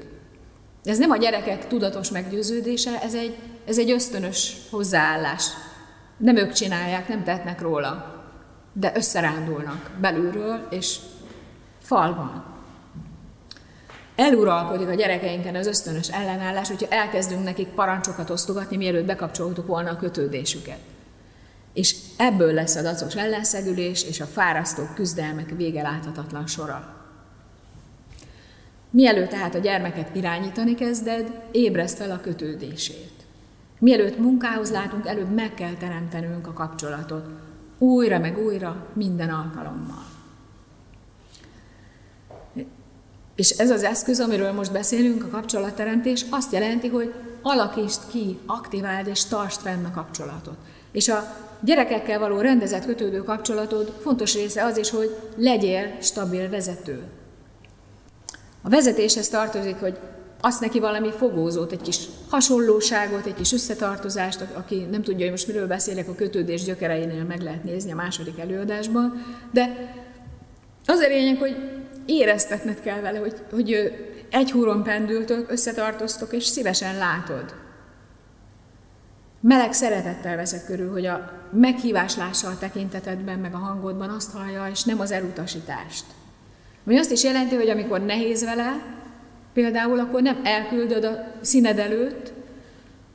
Ez 0.84 0.98
nem 0.98 1.10
a 1.10 1.16
gyerekek 1.16 1.66
tudatos 1.66 2.10
meggyőződése, 2.10 3.02
ez 3.02 3.14
egy, 3.14 3.36
ez 3.66 3.78
egy 3.78 3.90
ösztönös 3.90 4.56
hozzáállás. 4.70 5.44
Nem 6.16 6.36
ők 6.36 6.52
csinálják, 6.52 7.08
nem 7.08 7.24
tehetnek 7.24 7.60
róla, 7.60 8.22
de 8.72 8.92
összerándulnak 8.94 9.90
belülről, 10.00 10.66
és 10.70 10.98
fal 11.90 12.14
van. 12.14 12.44
Eluralkodik 14.16 14.88
a 14.88 14.94
gyerekeinken 14.94 15.54
az 15.54 15.66
ösztönös 15.66 16.08
ellenállás, 16.08 16.68
hogyha 16.68 16.88
elkezdünk 16.88 17.44
nekik 17.44 17.68
parancsokat 17.68 18.30
osztogatni, 18.30 18.76
mielőtt 18.76 19.06
bekapcsoltuk 19.06 19.66
volna 19.66 19.90
a 19.90 19.96
kötődésüket. 19.96 20.78
És 21.72 21.96
ebből 22.16 22.52
lesz 22.52 22.76
a 22.76 22.82
dacos 22.82 23.16
ellenszegülés 23.16 24.04
és 24.04 24.20
a 24.20 24.24
fárasztó 24.24 24.82
küzdelmek 24.94 25.50
vége 25.56 25.82
láthatatlan 25.82 26.46
sora. 26.46 26.94
Mielőtt 28.90 29.30
tehát 29.30 29.54
a 29.54 29.58
gyermeket 29.58 30.16
irányítani 30.16 30.74
kezded, 30.74 31.40
ébreszt 31.50 31.96
fel 31.96 32.10
a 32.10 32.20
kötődését. 32.20 33.12
Mielőtt 33.78 34.18
munkához 34.18 34.70
látunk, 34.70 35.06
előbb 35.06 35.34
meg 35.34 35.54
kell 35.54 35.74
teremtenünk 35.74 36.46
a 36.46 36.52
kapcsolatot. 36.52 37.26
Újra 37.78 38.18
meg 38.18 38.38
újra, 38.38 38.86
minden 38.92 39.28
alkalommal. 39.28 40.09
És 43.40 43.50
ez 43.50 43.70
az 43.70 43.82
eszköz, 43.82 44.20
amiről 44.20 44.52
most 44.52 44.72
beszélünk, 44.72 45.24
a 45.24 45.28
kapcsolatteremtés, 45.28 46.24
azt 46.30 46.52
jelenti, 46.52 46.88
hogy 46.88 47.14
alakítsd 47.42 48.00
ki, 48.10 48.38
aktiváld 48.46 49.06
és 49.06 49.24
tartsd 49.24 49.60
fenn 49.60 49.84
a 49.84 49.90
kapcsolatot. 49.90 50.54
És 50.92 51.08
a 51.08 51.36
gyerekekkel 51.60 52.18
való 52.18 52.40
rendezett 52.40 52.84
kötődő 52.84 53.22
kapcsolatod 53.22 53.92
fontos 54.02 54.34
része 54.34 54.64
az 54.64 54.76
is, 54.76 54.90
hogy 54.90 55.16
legyél 55.36 55.96
stabil 56.00 56.48
vezető. 56.48 57.02
A 58.62 58.68
vezetéshez 58.68 59.28
tartozik, 59.28 59.76
hogy 59.76 59.98
azt 60.40 60.60
neki 60.60 60.80
valami 60.80 61.10
fogózót, 61.10 61.72
egy 61.72 61.82
kis 61.82 62.00
hasonlóságot, 62.28 63.26
egy 63.26 63.34
kis 63.34 63.52
összetartozást, 63.52 64.44
aki 64.54 64.86
nem 64.90 65.02
tudja, 65.02 65.22
hogy 65.22 65.30
most 65.30 65.46
miről 65.46 65.66
beszélek, 65.66 66.08
a 66.08 66.14
kötődés 66.14 66.64
gyökereinél 66.64 67.24
meg 67.24 67.40
lehet 67.40 67.64
nézni 67.64 67.92
a 67.92 67.96
második 67.96 68.38
előadásban, 68.38 69.24
de 69.52 69.94
az 70.86 70.98
a 70.98 71.08
lényeg, 71.08 71.38
hogy 71.38 71.79
éreztetned 72.06 72.80
kell 72.80 73.00
vele, 73.00 73.18
hogy, 73.18 73.34
hogy 73.50 73.92
egy 74.30 74.50
húron 74.50 74.82
pendültök, 74.82 75.50
összetartoztok, 75.50 76.32
és 76.32 76.44
szívesen 76.44 76.98
látod. 76.98 77.54
Meleg 79.40 79.72
szeretettel 79.72 80.36
veszed 80.36 80.64
körül, 80.64 80.90
hogy 80.90 81.06
a 81.06 81.32
meghívás 81.52 82.16
lássa 82.16 82.48
a 82.48 82.58
tekintetedben, 82.58 83.38
meg 83.38 83.54
a 83.54 83.58
hangodban 83.58 84.10
azt 84.10 84.32
hallja, 84.32 84.68
és 84.70 84.84
nem 84.84 85.00
az 85.00 85.10
elutasítást. 85.10 86.04
Ami 86.86 86.98
azt 86.98 87.10
is 87.12 87.22
jelenti, 87.22 87.54
hogy 87.54 87.68
amikor 87.68 88.00
nehéz 88.00 88.44
vele, 88.44 88.82
például, 89.52 89.98
akkor 89.98 90.22
nem 90.22 90.40
elküldöd 90.44 91.04
a 91.04 91.24
színed 91.40 91.78
előtt, 91.78 92.32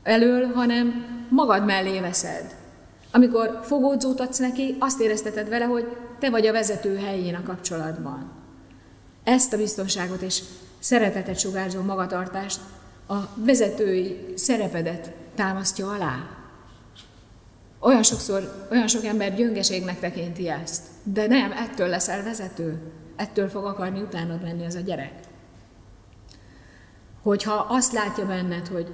elől, 0.04 0.46
hanem 0.54 1.06
magad 1.30 1.66
mellé 1.66 2.00
veszed. 2.00 2.56
Amikor 3.12 3.60
fogódzót 3.64 4.20
adsz 4.20 4.38
neki, 4.38 4.76
azt 4.80 5.02
érezteted 5.02 5.50
vele, 5.50 5.66
hogy 5.66 5.98
te 6.20 6.30
vagy 6.30 6.48
a 6.48 6.52
vezető 6.52 6.98
helyén 6.98 7.36
a 7.36 7.44
kapcsolatban. 7.44 8.45
Ezt 9.26 9.54
a 9.54 9.58
biztonságot 9.58 10.22
és 10.22 10.42
szeretetet 10.80 11.40
sugárzó 11.40 11.82
magatartást, 11.82 12.60
a 13.08 13.16
vezetői 13.36 14.34
szerepedet 14.36 15.12
támasztja 15.36 15.92
alá. 15.92 16.30
Olyan 17.80 18.04
sokszor, 18.04 18.68
olyan 18.72 18.88
sok 18.88 19.04
ember 19.04 19.36
gyöngeségnek 19.36 20.00
tekinti 20.00 20.50
ezt, 20.50 20.84
de 21.04 21.28
nem, 21.28 21.52
ettől 21.52 21.88
leszel 21.88 22.24
vezető, 22.24 22.80
ettől 23.16 23.50
fog 23.50 23.66
akarni 23.66 24.02
utánad 24.02 24.42
menni 24.42 24.66
az 24.66 24.76
a 24.76 24.80
gyerek. 24.80 25.14
Hogyha 27.22 27.66
azt 27.70 27.92
látja 27.92 28.26
benned, 28.26 28.68
hogy 28.68 28.88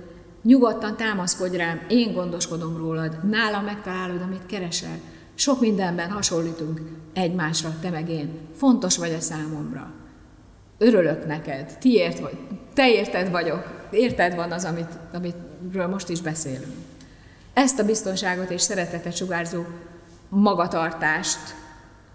nyugodtan 0.44 0.98
támaszkodj 0.98 1.58
rám, 1.58 1.86
én 1.89 2.13
gondoskodom 2.13 2.78
rólad, 2.78 3.30
nálam 3.30 3.63
megtalálod, 3.63 4.22
amit 4.22 4.46
keresel, 4.46 5.00
sok 5.36 5.60
mindenben 5.60 6.10
hasonlítunk 6.10 6.82
egymásra, 7.13 7.76
te 7.82 7.89
meg 7.89 8.10
én. 8.10 8.39
Fontos 8.56 8.98
vagy 8.98 9.13
a 9.13 9.20
számomra. 9.20 10.01
Örülök 10.84 11.26
neked, 11.26 11.78
tiért 11.80 12.20
vagy, 12.20 12.38
te 12.74 12.89
érted 12.89 13.32
vagyok, 13.32 13.88
érted 13.91 14.36
van 14.36 14.52
az, 14.52 14.65
amit, 14.65 14.98
amitről 15.13 15.88
most 15.88 16.10
is 16.10 16.22
beszélünk. 16.22 16.74
Ezt 17.54 17.80
a 17.80 17.86
biztonságot 17.86 18.50
és 18.50 18.62
szeretetet 18.62 19.15
sugárzó 19.15 19.63
magatartást 20.30 21.56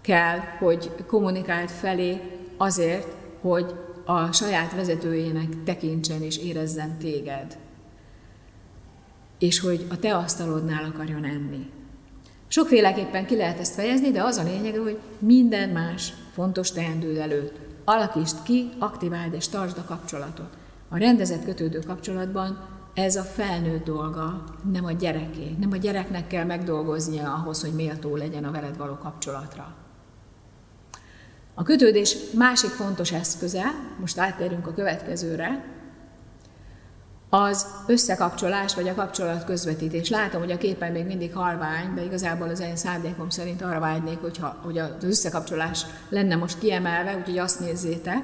kell, 0.01 0.37
hogy 0.59 0.91
kommunikált 1.05 1.71
felé 1.71 2.21
azért, 2.57 3.07
hogy 3.41 3.75
a 4.05 4.31
saját 4.31 4.75
vezetőjének 4.75 5.63
tekintsen 5.63 6.21
és 6.21 6.37
érezzen 6.37 6.97
téged, 6.97 7.57
és 9.39 9.59
hogy 9.59 9.85
a 9.89 9.99
te 9.99 10.15
asztalodnál 10.15 10.83
akarjon 10.83 11.23
enni. 11.23 11.69
Sokféleképpen 12.47 13.25
ki 13.25 13.35
lehet 13.35 13.59
ezt 13.59 13.73
fejezni, 13.73 14.11
de 14.11 14.23
az 14.23 14.37
a 14.37 14.43
lényeg, 14.43 14.75
hogy 14.75 14.99
minden 15.19 15.69
más 15.69 16.13
fontos 16.33 16.71
teendő 16.71 17.19
előtt 17.19 17.66
alakítsd 17.89 18.43
ki, 18.43 18.69
aktiváld 18.79 19.33
és 19.33 19.47
tartsd 19.47 19.77
a 19.77 19.83
kapcsolatot. 19.83 20.57
A 20.89 20.97
rendezett 20.97 21.43
kötődő 21.43 21.79
kapcsolatban 21.79 22.59
ez 22.93 23.15
a 23.15 23.23
felnőtt 23.23 23.85
dolga, 23.85 24.43
nem 24.71 24.85
a 24.85 24.91
gyereké. 24.91 25.55
Nem 25.59 25.71
a 25.71 25.75
gyereknek 25.75 26.27
kell 26.27 26.43
megdolgoznia 26.43 27.33
ahhoz, 27.33 27.61
hogy 27.61 27.73
méltó 27.73 28.15
legyen 28.15 28.43
a 28.43 28.51
veled 28.51 28.77
való 28.77 28.97
kapcsolatra. 28.97 29.73
A 31.53 31.63
kötődés 31.63 32.15
másik 32.33 32.69
fontos 32.69 33.11
eszköze, 33.11 33.63
most 33.99 34.17
átérünk 34.17 34.67
a 34.67 34.73
következőre, 34.73 35.65
az 37.29 37.65
összekapcsolás 37.87 38.75
vagy 38.75 38.87
a 38.87 38.95
kapcsolat 38.95 39.43
közvetítés. 39.43 40.09
Látom, 40.09 40.41
hogy 40.41 40.51
a 40.51 40.57
képen 40.57 40.91
még 40.91 41.05
mindig 41.05 41.33
halvány, 41.33 41.93
de 41.95 42.03
igazából 42.03 42.49
az 42.49 42.59
én 42.59 42.75
szándékom 42.75 43.29
szerint 43.29 43.61
arra 43.61 43.79
vágynék, 43.79 44.17
hogyha, 44.21 44.57
hogy 44.63 44.77
az 44.77 44.89
összekapcsolás 45.01 45.85
lenne 46.09 46.35
most 46.35 46.59
kiemelve, 46.59 47.15
úgyhogy 47.17 47.37
azt 47.37 47.59
nézzétek. 47.59 48.23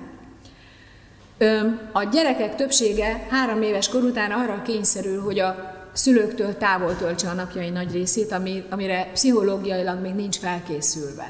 A 1.91 2.03
gyerekek 2.03 2.55
többsége 2.55 3.27
három 3.29 3.61
éves 3.61 3.89
kor 3.89 4.03
után 4.03 4.31
arra 4.31 4.61
kényszerül, 4.61 5.21
hogy 5.21 5.39
a 5.39 5.55
szülőktől 5.93 6.57
távol 6.57 6.95
töltse 6.95 7.29
a 7.29 7.33
napjai 7.33 7.69
nagy 7.69 7.91
részét, 7.91 8.31
amire 8.69 9.09
pszichológiailag 9.13 10.01
még 10.01 10.13
nincs 10.13 10.37
felkészülve. 10.37 11.29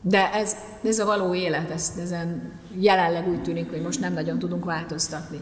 De 0.00 0.32
ez, 0.32 0.56
ez 0.84 0.98
a 0.98 1.04
való 1.04 1.34
élet, 1.34 1.70
ez, 1.70 1.92
ezen 2.02 2.52
jelenleg 2.78 3.28
úgy 3.28 3.42
tűnik, 3.42 3.70
hogy 3.70 3.82
most 3.82 4.00
nem 4.00 4.12
nagyon 4.12 4.38
tudunk 4.38 4.64
változtatni. 4.64 5.40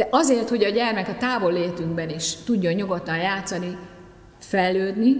De 0.00 0.08
azért, 0.10 0.48
hogy 0.48 0.64
a 0.64 0.68
gyermek 0.68 1.08
a 1.08 1.16
távol 1.16 1.52
létünkben 1.52 2.10
is 2.10 2.34
tudjon 2.44 2.72
nyugodtan 2.72 3.16
játszani, 3.16 3.78
fejlődni, 4.38 5.16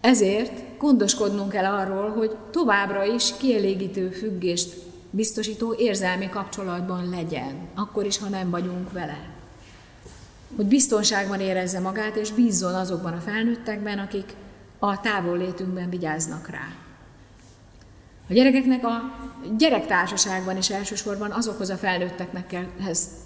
ezért 0.00 0.78
gondoskodnunk 0.78 1.50
kell 1.50 1.64
arról, 1.64 2.10
hogy 2.10 2.36
továbbra 2.50 3.04
is 3.04 3.36
kielégítő 3.36 4.08
függést 4.08 4.74
biztosító 5.10 5.74
érzelmi 5.78 6.28
kapcsolatban 6.28 7.08
legyen, 7.08 7.68
akkor 7.74 8.06
is, 8.06 8.18
ha 8.18 8.28
nem 8.28 8.50
vagyunk 8.50 8.92
vele. 8.92 9.28
Hogy 10.56 10.66
biztonságban 10.66 11.40
érezze 11.40 11.80
magát, 11.80 12.16
és 12.16 12.32
bízzon 12.32 12.74
azokban 12.74 13.12
a 13.12 13.20
felnőttekben, 13.20 13.98
akik 13.98 14.34
a 14.78 15.00
távol 15.00 15.38
létünkben 15.38 15.90
vigyáznak 15.90 16.48
rá. 16.48 16.72
A 18.28 18.32
gyerekeknek 18.32 18.84
a 18.84 19.12
gyerektársaságban 19.58 20.56
is 20.56 20.70
elsősorban 20.70 21.30
azokhoz 21.30 21.70
a 21.70 21.76
felnőtteknek 21.76 22.46
kell, 22.46 22.66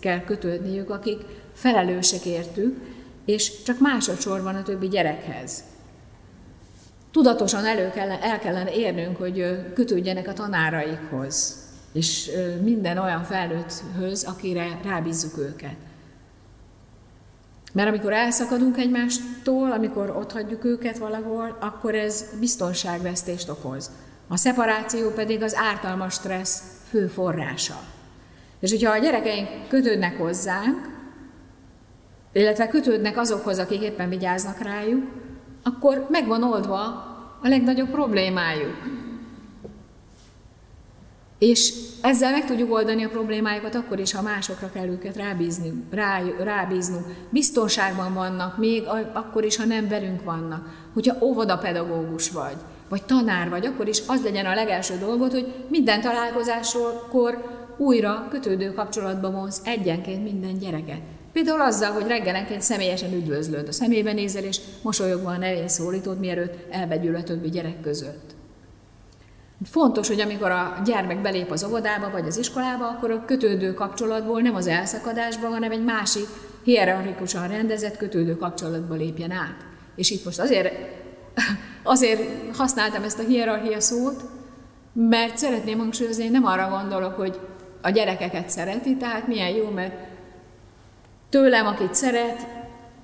kell 0.00 0.20
kötődniük, 0.24 0.90
akik 0.90 1.20
felelősek 1.54 2.24
értük, 2.24 2.76
és 3.24 3.62
csak 3.62 3.78
másodszorban 3.78 4.54
a 4.54 4.62
többi 4.62 4.88
gyerekhez. 4.88 5.62
Tudatosan 7.10 7.64
elő 7.64 7.90
kellene, 7.90 8.22
el 8.22 8.38
kellene 8.38 8.72
érnünk, 8.72 9.16
hogy 9.16 9.44
kötődjenek 9.74 10.28
a 10.28 10.32
tanáraikhoz, 10.32 11.56
és 11.92 12.30
minden 12.62 12.98
olyan 12.98 13.24
felnőtthöz, 13.24 14.24
akire 14.24 14.80
rábízzuk 14.84 15.38
őket. 15.38 15.76
Mert 17.72 17.88
amikor 17.88 18.12
elszakadunk 18.12 18.78
egymástól, 18.78 19.72
amikor 19.72 20.10
ott 20.10 20.32
hagyjuk 20.32 20.64
őket 20.64 20.98
valahol, 20.98 21.56
akkor 21.60 21.94
ez 21.94 22.24
biztonságvesztést 22.40 23.48
okoz. 23.48 23.90
A 24.28 24.36
szeparáció 24.36 25.10
pedig 25.10 25.42
az 25.42 25.56
ártalmas 25.56 26.14
stressz 26.14 26.62
fő 26.88 27.06
forrása. 27.06 27.80
És 28.60 28.70
hogyha 28.70 28.92
a 28.92 28.98
gyerekeink 28.98 29.48
kötődnek 29.68 30.18
hozzánk, 30.18 30.96
illetve 32.32 32.68
kötődnek 32.68 33.18
azokhoz, 33.18 33.58
akik 33.58 33.82
éppen 33.82 34.08
vigyáznak 34.08 34.58
rájuk, 34.58 35.06
akkor 35.62 36.06
megvan 36.10 36.42
oldva 36.42 36.82
a 37.42 37.48
legnagyobb 37.48 37.90
problémájuk. 37.90 38.76
És 41.38 41.74
ezzel 42.02 42.30
meg 42.30 42.44
tudjuk 42.44 42.72
oldani 42.72 43.04
a 43.04 43.08
problémájukat 43.08 43.74
akkor 43.74 43.98
is, 43.98 44.12
ha 44.12 44.22
másokra 44.22 44.70
kell 44.70 44.86
őket 44.86 45.16
rábízni, 45.16 45.84
rá, 45.90 46.20
rábíznunk. 46.38 47.06
Biztonságban 47.30 48.14
vannak, 48.14 48.58
még 48.58 48.84
akkor 49.12 49.44
is, 49.44 49.56
ha 49.56 49.64
nem 49.64 49.88
velünk 49.88 50.24
vannak. 50.24 50.68
Hogyha 50.94 51.16
óvodapedagógus 51.20 52.30
vagy, 52.30 52.56
vagy 52.88 53.04
tanár 53.04 53.48
vagy, 53.48 53.66
akkor 53.66 53.88
is 53.88 54.02
az 54.06 54.22
legyen 54.22 54.46
a 54.46 54.54
legelső 54.54 54.98
dolgot, 54.98 55.32
hogy 55.32 55.54
minden 55.68 56.00
találkozáskor 56.00 57.56
újra 57.76 58.26
kötődő 58.30 58.72
kapcsolatba 58.72 59.30
vonsz 59.30 59.60
egyenként 59.64 60.22
minden 60.22 60.58
gyereket. 60.58 61.00
Például 61.32 61.60
azzal, 61.60 61.92
hogy 61.92 62.06
reggelenként 62.06 62.62
személyesen 62.62 63.12
üdvözlöd, 63.12 63.68
a 63.68 63.72
szemébe 63.72 64.12
nézel, 64.12 64.42
és 64.42 64.60
mosolyogva 64.82 65.30
a 65.30 65.36
nevén 65.36 65.68
szólítod, 65.68 66.18
mielőtt 66.18 66.72
elvegyül 66.72 67.14
a 67.14 67.22
többi 67.22 67.48
gyerek 67.48 67.80
között. 67.80 68.36
Fontos, 69.64 70.08
hogy 70.08 70.20
amikor 70.20 70.50
a 70.50 70.82
gyermek 70.84 71.20
belép 71.20 71.50
az 71.50 71.64
óvodába 71.64 72.10
vagy 72.10 72.26
az 72.26 72.38
iskolába, 72.38 72.88
akkor 72.88 73.10
a 73.10 73.24
kötődő 73.24 73.74
kapcsolatból 73.74 74.40
nem 74.40 74.54
az 74.54 74.66
elszakadásba, 74.66 75.48
hanem 75.48 75.70
egy 75.70 75.84
másik 75.84 76.26
hierarchikusan 76.62 77.48
rendezett 77.48 77.96
kötődő 77.96 78.36
kapcsolatba 78.36 78.94
lépjen 78.94 79.30
át. 79.30 79.66
És 79.96 80.10
itt 80.10 80.24
most 80.24 80.38
azért 80.38 80.72
Azért 81.82 82.56
használtam 82.56 83.02
ezt 83.02 83.18
a 83.18 83.22
hierarchia 83.22 83.80
szót, 83.80 84.24
mert 84.92 85.38
szeretném 85.38 85.78
hangsúlyozni, 85.78 86.22
hogy 86.22 86.32
nem 86.32 86.44
arra 86.44 86.68
gondolok, 86.68 87.14
hogy 87.14 87.40
a 87.82 87.90
gyerekeket 87.90 88.50
szereti, 88.50 88.96
tehát 88.96 89.26
milyen 89.26 89.50
jó, 89.50 89.70
mert 89.70 89.94
tőlem, 91.28 91.66
akit 91.66 91.94
szeret, 91.94 92.46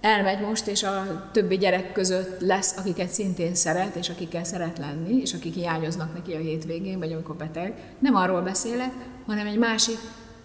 elmegy 0.01 0.41
most, 0.41 0.67
és 0.67 0.83
a 0.83 1.29
többi 1.33 1.59
gyerek 1.59 1.93
között 1.93 2.41
lesz, 2.41 2.77
akiket 2.77 3.09
szintén 3.09 3.55
szeret, 3.55 3.97
és 3.97 4.09
akikkel 4.09 4.45
szeret 4.45 4.79
lenni, 4.79 5.21
és 5.21 5.35
akik 5.35 5.55
hiányoznak 5.55 6.15
neki 6.15 6.33
a 6.33 6.39
hétvégén, 6.39 6.99
vagy 6.99 7.13
amikor 7.13 7.35
beteg. 7.37 7.75
Nem 7.99 8.15
arról 8.15 8.41
beszélek, 8.41 8.93
hanem 9.27 9.47
egy 9.47 9.59
másik 9.59 9.99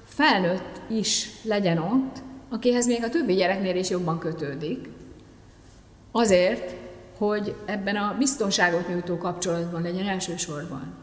felnőtt 0.05 0.81
is 0.89 1.29
legyen 1.43 1.77
ott, 1.77 2.17
akihez 2.49 2.87
még 2.87 3.03
a 3.03 3.09
többi 3.09 3.33
gyereknél 3.33 3.75
is 3.75 3.89
jobban 3.89 4.19
kötődik. 4.19 4.89
Azért, 6.11 6.75
hogy 7.19 7.55
ebben 7.65 7.95
a 7.95 8.15
biztonságot 8.17 8.88
nyújtó 8.88 9.17
kapcsolatban 9.17 9.82
legyen 9.82 10.08
elsősorban. 10.08 10.93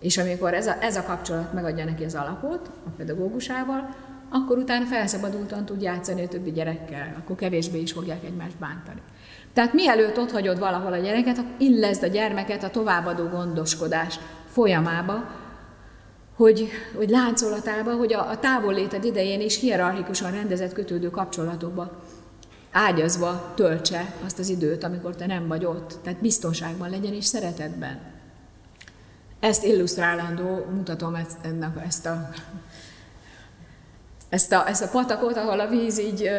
És 0.00 0.18
amikor 0.18 0.54
ez 0.54 0.66
a, 0.66 0.76
ez 0.80 0.96
a 0.96 1.02
kapcsolat 1.02 1.52
megadja 1.52 1.84
neki 1.84 2.04
az 2.04 2.14
alapot 2.14 2.70
a 2.86 2.90
pedagógusával, 2.96 3.94
akkor 4.30 4.58
utána 4.58 4.84
felszabadultan 4.84 5.64
tud 5.64 5.82
játszani 5.82 6.24
a 6.24 6.28
többi 6.28 6.52
gyerekkel, 6.52 7.14
akkor 7.18 7.36
kevésbé 7.36 7.80
is 7.80 7.92
fogják 7.92 8.24
egymást 8.24 8.56
bántani. 8.56 9.00
Tehát 9.52 9.72
mielőtt 9.72 10.18
ott 10.18 10.30
hagyod 10.30 10.58
valahol 10.58 10.92
a 10.92 10.98
gyereket, 10.98 11.40
illeszd 11.58 12.02
a 12.02 12.06
gyermeket 12.06 12.64
a 12.64 12.70
továbbadó 12.70 13.24
gondoskodás 13.24 14.18
folyamába, 14.46 15.30
hogy, 16.36 16.68
hogy 16.96 17.08
láncolatába, 17.08 17.94
hogy 17.94 18.12
a, 18.12 18.30
a 18.30 18.38
távolléted 18.38 19.04
idején 19.04 19.40
is 19.40 19.60
hierarchikusan 19.60 20.30
rendezett 20.30 20.72
kötődő 20.72 21.10
kapcsolatokba 21.10 22.02
ágyazva 22.72 23.52
töltse 23.54 24.12
azt 24.24 24.38
az 24.38 24.48
időt, 24.48 24.84
amikor 24.84 25.16
te 25.16 25.26
nem 25.26 25.48
vagy 25.48 25.64
ott. 25.64 25.98
Tehát 26.02 26.20
biztonságban 26.20 26.90
legyen 26.90 27.14
és 27.14 27.24
szeretetben. 27.24 28.00
Ezt 29.40 29.64
illusztrálandó 29.64 30.64
mutatom 30.74 31.14
ezt, 31.14 31.36
ennek, 31.42 31.84
ezt 31.86 32.06
a 32.06 32.30
ezt 34.28 34.52
a, 34.52 34.68
ezt 34.68 34.82
a 34.82 34.88
patakot, 34.88 35.36
ahol 35.36 35.60
a 35.60 35.68
víz 35.68 35.98
így 35.98 36.30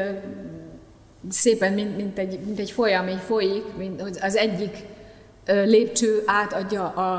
szépen, 1.29 1.73
mint, 1.73 1.97
mint, 1.97 2.17
egy, 2.17 2.39
mint 2.45 2.59
egy 2.59 2.71
folyam, 2.71 3.07
így 3.07 3.21
folyik, 3.21 3.75
mint, 3.77 4.01
az 4.21 4.35
egyik 4.35 4.77
lépcső 5.45 6.23
átadja 6.25 6.87
a, 6.87 7.17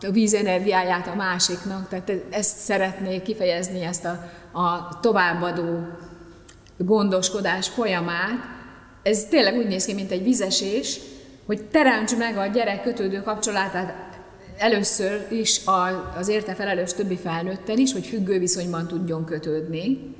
a 0.00 0.10
víz 0.10 0.34
energiáját 0.34 1.06
a 1.06 1.14
másiknak, 1.14 1.88
tehát 1.88 2.12
ezt 2.30 2.56
szeretnék 2.56 3.22
kifejezni, 3.22 3.84
ezt 3.84 4.04
a, 4.04 4.30
a 4.60 4.98
továbbadó 5.00 5.86
gondoskodás 6.84 7.68
folyamát. 7.68 8.44
Ez 9.02 9.24
tényleg 9.24 9.56
úgy 9.56 9.66
néz 9.66 9.84
ki, 9.84 9.94
mint 9.94 10.10
egy 10.10 10.22
vizesés, 10.22 11.00
hogy 11.46 11.62
teremts 11.62 12.16
meg 12.16 12.36
a 12.36 12.46
gyerek 12.46 12.82
kötődő 12.82 13.22
kapcsolatát 13.22 14.12
először 14.58 15.26
is 15.30 15.60
az 16.18 16.28
érte 16.28 16.54
felelős 16.54 16.92
többi 16.92 17.16
felnőtten 17.16 17.78
is, 17.78 17.92
hogy 17.92 18.06
függő 18.06 18.38
viszonyban 18.38 18.86
tudjon 18.86 19.24
kötődni, 19.24 20.14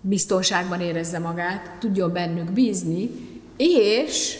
biztonságban 0.00 0.80
érezze 0.80 1.18
magát, 1.18 1.70
tudjon 1.78 2.12
bennük 2.12 2.50
bízni, 2.50 3.10
és 3.56 4.38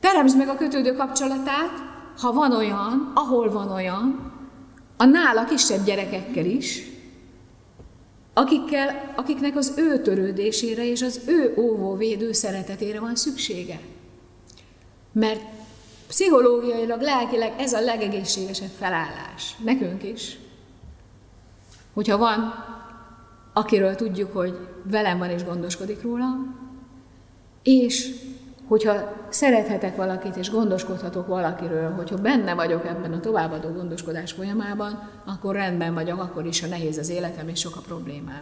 teremtsd 0.00 0.36
meg 0.36 0.48
a 0.48 0.56
kötődő 0.56 0.92
kapcsolatát, 0.92 1.72
ha 2.18 2.32
van 2.32 2.52
olyan, 2.52 3.12
ahol 3.14 3.50
van 3.50 3.70
olyan, 3.70 4.32
a 4.96 5.04
nála 5.04 5.44
kisebb 5.44 5.84
gyerekekkel 5.84 6.44
is, 6.44 6.93
akikkel, 8.34 9.12
akiknek 9.16 9.56
az 9.56 9.72
ő 9.76 10.02
törődésére 10.02 10.90
és 10.90 11.02
az 11.02 11.20
ő 11.26 11.54
óvóvédő 11.58 12.32
szeretetére 12.32 13.00
van 13.00 13.16
szüksége. 13.16 13.80
Mert 15.12 15.40
Pszichológiailag, 16.06 17.00
lelkileg 17.00 17.52
ez 17.58 17.72
a 17.72 17.80
legegészségesebb 17.80 18.70
felállás. 18.78 19.56
Nekünk 19.64 20.02
is. 20.02 20.38
Hogyha 21.92 22.16
van, 22.16 22.54
akiről 23.52 23.94
tudjuk, 23.94 24.32
hogy 24.32 24.58
velem 24.82 25.18
van 25.18 25.30
és 25.30 25.44
gondoskodik 25.44 26.02
róla, 26.02 26.36
és 27.62 28.14
hogyha 28.74 29.26
szerethetek 29.28 29.96
valakit 29.96 30.36
és 30.36 30.50
gondoskodhatok 30.50 31.26
valakiről, 31.26 31.90
hogyha 31.90 32.16
benne 32.16 32.54
vagyok 32.54 32.86
ebben 32.86 33.12
a 33.12 33.20
továbbadó 33.20 33.68
gondoskodás 33.68 34.32
folyamában, 34.32 35.10
akkor 35.24 35.54
rendben 35.54 35.94
vagyok, 35.94 36.20
akkor 36.20 36.46
is, 36.46 36.60
ha 36.60 36.66
nehéz 36.66 36.98
az 36.98 37.08
életem 37.08 37.48
és 37.48 37.60
sok 37.60 37.76
a 37.76 37.80
problémám. 37.80 38.38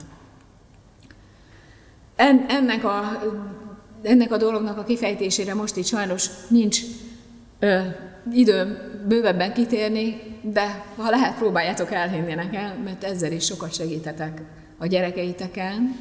En, 2.17 2.45
ennek, 2.49 2.85
a, 2.85 3.23
ennek 4.03 4.33
a 4.33 4.37
dolognak 4.37 4.79
a 4.79 4.83
kifejtésére 4.83 5.55
most 5.55 5.77
itt 5.77 5.85
sajnos 5.85 6.27
nincs 6.49 6.81
ö, 7.59 7.81
időm 8.33 8.79
bővebben 9.09 9.53
kitérni, 9.53 10.21
de 10.43 10.85
ha 10.97 11.11
lehet, 11.11 11.37
próbáljátok 11.37 11.91
elhinni 11.91 12.35
nekem, 12.35 12.77
mert 12.85 13.05
ezzel 13.05 13.33
is 13.33 13.45
sokat 13.45 13.75
segítetek 13.75 14.43
a 14.79 14.87
gyerekeiteken, 14.87 15.97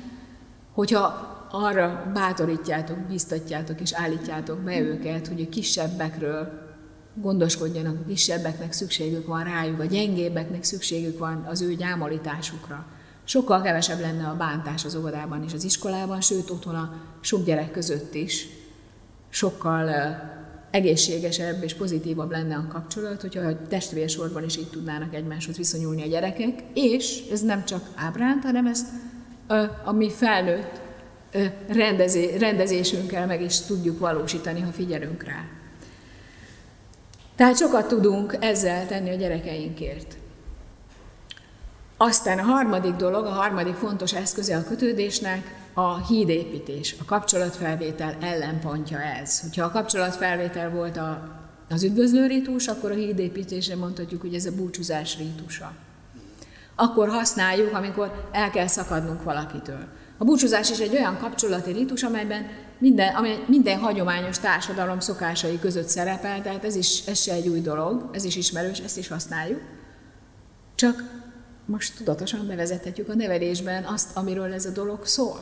hogyha 0.73 1.39
arra 1.51 2.11
bátorítjátok, 2.13 2.97
biztatjátok 2.97 3.81
és 3.81 3.93
állítjátok 3.93 4.59
be 4.59 4.79
őket, 4.79 5.27
hogy 5.27 5.41
a 5.41 5.49
kisebbekről 5.49 6.69
gondoskodjanak, 7.15 7.99
a 7.99 8.07
kisebbeknek 8.07 8.71
szükségük 8.71 9.27
van 9.27 9.43
rájuk, 9.43 9.79
a 9.79 9.85
gyengébbeknek 9.85 10.63
szükségük 10.63 11.19
van 11.19 11.45
az 11.49 11.61
ő 11.61 11.73
gyámolításukra. 11.73 12.85
Sokkal 13.23 13.61
kevesebb 13.61 13.99
lenne 13.99 14.27
a 14.27 14.35
bántás 14.35 14.85
az 14.85 14.95
óvodában 14.95 15.43
és 15.43 15.53
az 15.53 15.63
iskolában, 15.63 16.21
sőt 16.21 16.49
otthon 16.49 16.75
a 16.75 16.93
sok 17.21 17.45
gyerek 17.45 17.71
között 17.71 18.13
is 18.13 18.47
sokkal 19.29 19.89
egészségesebb 20.71 21.63
és 21.63 21.73
pozitívabb 21.73 22.31
lenne 22.31 22.55
a 22.55 22.67
kapcsolat, 22.67 23.21
hogyha 23.21 23.41
a 23.41 23.67
testvérsorban 23.67 24.43
is 24.43 24.57
így 24.57 24.69
tudnának 24.69 25.15
egymáshoz 25.15 25.57
viszonyulni 25.57 26.03
a 26.03 26.07
gyerekek, 26.07 26.63
és 26.73 27.23
ez 27.31 27.41
nem 27.41 27.65
csak 27.65 27.89
ábránt, 27.95 28.43
hanem 28.43 28.67
ezt 28.67 28.87
a, 29.47 29.55
a 29.83 29.91
mi 29.91 30.09
felnőtt 30.09 30.81
rendezé, 31.67 32.37
rendezésünkkel 32.37 33.25
meg 33.25 33.41
is 33.41 33.59
tudjuk 33.59 33.99
valósítani, 33.99 34.59
ha 34.61 34.71
figyelünk 34.71 35.23
rá. 35.23 35.45
Tehát 37.35 37.57
sokat 37.57 37.87
tudunk 37.87 38.37
ezzel 38.39 38.87
tenni 38.87 39.09
a 39.09 39.15
gyerekeinkért. 39.15 40.17
Aztán 41.97 42.39
a 42.39 42.43
harmadik 42.43 42.93
dolog, 42.93 43.25
a 43.25 43.29
harmadik 43.29 43.75
fontos 43.75 44.13
eszköze 44.13 44.57
a 44.57 44.63
kötődésnek, 44.63 45.59
a 45.73 46.05
hídépítés, 46.05 46.95
a 46.99 47.05
kapcsolatfelvétel 47.05 48.17
ellenpontja 48.21 48.99
ez. 49.01 49.41
Hogyha 49.41 49.65
a 49.65 49.71
kapcsolatfelvétel 49.71 50.69
volt 50.69 50.97
a, 50.97 51.39
az 51.69 51.83
üdvözlő 51.83 52.27
rítus, 52.27 52.67
akkor 52.67 52.91
a 52.91 52.95
hídépítésre 52.95 53.75
mondhatjuk, 53.75 54.21
hogy 54.21 54.33
ez 54.33 54.45
a 54.45 54.55
búcsúzás 54.55 55.17
rítusa. 55.17 55.71
Akkor 56.75 57.09
használjuk, 57.09 57.73
amikor 57.73 58.29
el 58.31 58.49
kell 58.49 58.67
szakadnunk 58.67 59.23
valakitől. 59.23 59.87
A 60.21 60.23
búcsúzás 60.23 60.69
is 60.69 60.79
egy 60.79 60.95
olyan 60.95 61.17
kapcsolati 61.17 61.71
rítus, 61.71 62.03
amelyben 62.03 62.49
minden, 62.77 63.15
amely 63.15 63.43
minden 63.47 63.79
hagyományos 63.79 64.39
társadalom 64.39 64.99
szokásai 64.99 65.59
között 65.59 65.87
szerepel, 65.87 66.41
tehát 66.41 66.65
ez, 66.65 66.75
is, 66.75 67.05
ez 67.05 67.21
se 67.21 67.33
egy 67.33 67.47
új 67.47 67.61
dolog, 67.61 68.09
ez 68.13 68.23
is 68.23 68.35
ismerős, 68.35 68.79
ezt 68.79 68.97
is 68.97 69.07
használjuk. 69.07 69.61
Csak 70.75 71.03
most 71.65 71.97
tudatosan 71.97 72.47
bevezethetjük 72.47 73.09
a 73.09 73.15
nevelésben 73.15 73.83
azt, 73.83 74.17
amiről 74.17 74.53
ez 74.53 74.65
a 74.65 74.71
dolog 74.71 75.05
szól. 75.05 75.39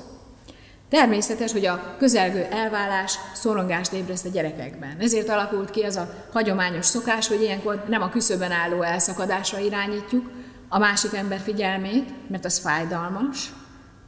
Természetes, 0.89 1.51
hogy 1.51 1.65
a 1.65 1.95
közelgő 1.97 2.41
elválás 2.43 3.15
szorongást 3.33 3.93
ébreszt 3.93 4.25
a 4.25 4.29
gyerekekben. 4.29 4.95
Ezért 4.99 5.29
alakult 5.29 5.69
ki 5.69 5.81
az 5.81 5.95
a 5.95 6.27
hagyományos 6.31 6.85
szokás, 6.85 7.27
hogy 7.27 7.41
ilyenkor 7.41 7.83
nem 7.87 8.01
a 8.01 8.09
küszöben 8.09 8.51
álló 8.51 8.81
elszakadásra 8.81 9.59
irányítjuk 9.59 10.29
a 10.69 10.79
másik 10.79 11.13
ember 11.13 11.39
figyelmét, 11.39 12.29
mert 12.29 12.45
az 12.45 12.59
fájdalmas, 12.59 13.51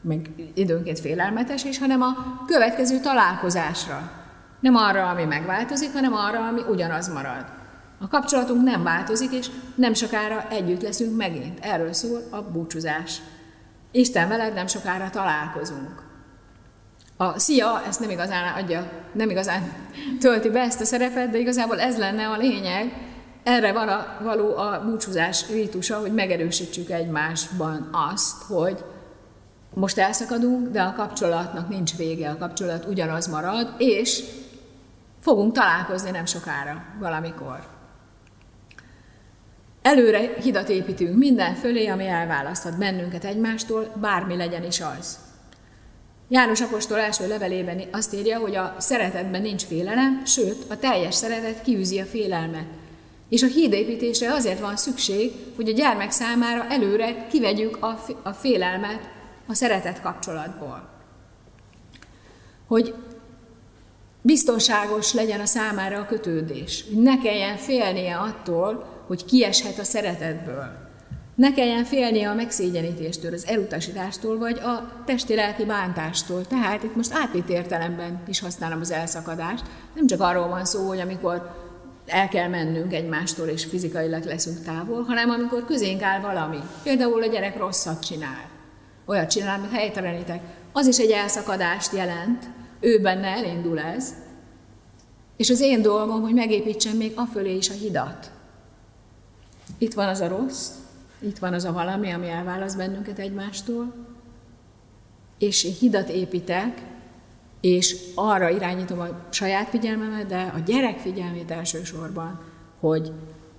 meg 0.02 0.30
időnként 0.54 1.00
félelmetes 1.00 1.64
is, 1.64 1.80
hanem 1.80 2.02
a 2.02 2.44
következő 2.48 3.00
találkozásra. 3.00 4.12
Nem 4.60 4.76
arra, 4.76 5.10
ami 5.10 5.24
megváltozik, 5.24 5.94
hanem 5.94 6.14
arra, 6.14 6.48
ami 6.48 6.62
ugyanaz 6.70 7.14
marad. 7.14 7.46
A 8.00 8.08
kapcsolatunk 8.08 8.64
nem 8.64 8.84
változik, 8.84 9.32
és 9.32 9.50
nem 9.76 9.94
sokára 9.94 10.48
együtt 10.50 10.82
leszünk 10.82 11.18
megint. 11.18 11.60
Erről 11.60 11.94
szól 11.94 12.22
a 12.30 12.42
búcsúzás. 12.42 13.22
Isten 13.92 14.28
veled 14.28 14.54
nem 14.54 14.68
sokára 14.68 15.10
találkozunk. 15.10 16.10
A 17.18 17.40
szia 17.40 17.84
ezt 17.88 18.00
nem 18.00 18.10
igazán 18.10 18.54
adja, 18.54 18.92
nem 19.14 19.30
igazán 19.30 19.74
tölti 20.20 20.50
be 20.50 20.60
ezt 20.60 20.82
a 20.82 20.86
szerepet, 20.86 21.30
de 21.30 21.38
igazából 21.38 21.80
ez 21.80 21.98
lenne 21.98 22.28
a 22.28 22.38
lényeg. 22.38 22.94
Erre 23.44 23.72
való 24.24 24.56
a 24.58 24.82
búcsúzás 24.86 25.50
rítusa, 25.50 26.00
hogy 26.00 26.14
megerősítsük 26.14 26.90
egymásban 26.90 27.90
azt, 28.12 28.44
hogy 28.44 28.84
most 29.74 29.98
elszakadunk, 29.98 30.72
de 30.72 30.82
a 30.82 30.94
kapcsolatnak 30.94 31.70
nincs 31.70 31.96
vége, 31.96 32.30
a 32.30 32.38
kapcsolat 32.38 32.86
ugyanaz 32.86 33.28
marad, 33.28 33.74
és 33.78 34.24
fogunk 35.20 35.54
találkozni 35.54 36.10
nem 36.10 36.26
sokára, 36.26 36.84
valamikor. 37.00 37.60
Előre 39.82 40.34
hidat 40.42 40.70
építünk 40.70 41.18
minden 41.18 41.56
fölé, 41.56 41.88
ami 41.88 42.08
elválaszthat 42.08 42.78
bennünket 42.78 43.26
egymástól, 43.26 43.92
bármi 44.02 44.36
legyen 44.36 44.64
is 44.64 44.82
az. 44.98 45.18
János 46.28 46.62
Apostol 46.62 47.00
első 47.00 47.28
levelében 47.28 47.82
azt 47.92 48.14
írja, 48.14 48.40
hogy 48.40 48.56
a 48.56 48.76
szeretetben 48.78 49.42
nincs 49.42 49.64
félelem, 49.64 50.26
sőt, 50.26 50.66
a 50.70 50.78
teljes 50.78 51.16
szeretet 51.16 51.62
kiűzi 51.62 52.00
a 52.00 52.06
félelmet. 52.06 52.66
És 53.30 53.44
a 53.44 53.48
hídépítésre 53.48 54.34
azért 54.34 54.60
van 54.60 54.76
szükség, 54.76 55.32
hogy 55.56 55.70
a 55.70 55.74
gyermek 55.74 56.12
számára 56.12 56.66
előre 56.70 57.28
kivegyük 57.28 57.78
a 58.24 58.32
félelmet 58.32 59.10
a 59.48 59.54
szeretet 59.54 60.02
kapcsolatból. 60.02 60.90
Hogy 62.68 62.96
biztonságos 64.22 65.14
legyen 65.14 65.40
a 65.40 65.46
számára 65.46 66.00
a 66.00 66.06
kötődés, 66.06 66.86
hogy 66.88 67.02
ne 67.04 67.18
kelljen 67.18 67.58
félnie 67.58 68.18
attól, 68.18 68.86
hogy 69.08 69.26
kieshet 69.26 69.80
a 69.80 69.84
szeretetből. 69.84 70.90
Ne 71.36 71.54
kelljen 71.54 71.84
félnie 71.84 72.30
a 72.30 72.34
megszégyenítéstől, 72.34 73.34
az 73.34 73.48
elutasítástól, 73.48 74.38
vagy 74.38 74.60
a 74.60 75.04
testi-lelki 75.06 75.66
bántástól. 75.66 76.48
Tehát 76.48 76.84
itt 76.84 76.96
most 76.96 77.14
átvitt 77.14 77.50
értelemben 77.50 78.24
is 78.28 78.40
használom 78.40 78.80
az 78.80 78.92
elszakadást. 78.92 79.64
Nem 79.96 80.08
csak 80.08 80.22
arról 80.22 80.48
van 80.48 80.66
szó, 80.66 80.88
hogy 80.88 81.00
amikor 81.00 81.56
el 82.06 82.28
kell 82.28 82.48
mennünk 82.48 82.94
egymástól, 82.94 83.48
és 83.48 83.66
fizikailag 83.66 84.24
leszünk 84.24 84.64
távol, 84.64 85.04
hanem 85.04 85.30
amikor 85.30 85.66
közénk 85.66 86.02
áll 86.02 86.20
valami. 86.20 86.60
Például 86.84 87.24
a 87.24 87.28
gyerek 87.28 87.58
rosszat 87.58 88.06
csinál. 88.06 88.50
Olyat 89.06 89.30
csinál, 89.30 89.60
amit 89.60 89.72
helytelenítek. 89.72 90.42
Az 90.72 90.88
is 90.88 90.98
egy 90.98 91.12
elszakadást 91.12 91.94
jelent, 91.94 92.50
ő 92.80 93.02
benne 93.02 93.28
elindul 93.28 93.80
ez, 93.80 94.14
és 95.38 95.50
az 95.50 95.60
én 95.60 95.82
dolgom, 95.82 96.22
hogy 96.22 96.34
megépítsem 96.34 96.98
még 96.98 97.12
afölé 97.16 97.56
is 97.56 97.70
a 97.70 97.74
hidat. 97.74 98.32
Itt 99.78 99.94
van 99.94 100.08
az 100.08 100.20
a 100.20 100.28
rossz, 100.28 100.70
itt 101.20 101.38
van 101.38 101.54
az 101.54 101.64
a 101.64 101.72
valami, 101.72 102.12
ami 102.12 102.30
elválaszt 102.30 102.78
bennünket 102.78 103.20
egymástól, 103.20 103.94
és 105.38 105.78
hidat 105.80 106.10
építek, 106.10 106.82
és 107.62 107.96
arra 108.16 108.50
irányítom 108.50 109.00
a 109.00 109.08
saját 109.30 109.70
figyelmemet, 109.70 110.26
de 110.26 110.52
a 110.56 110.60
gyerek 110.60 111.00
figyelmét 111.00 111.52
elsősorban, 111.52 112.42
hogy 112.80 113.12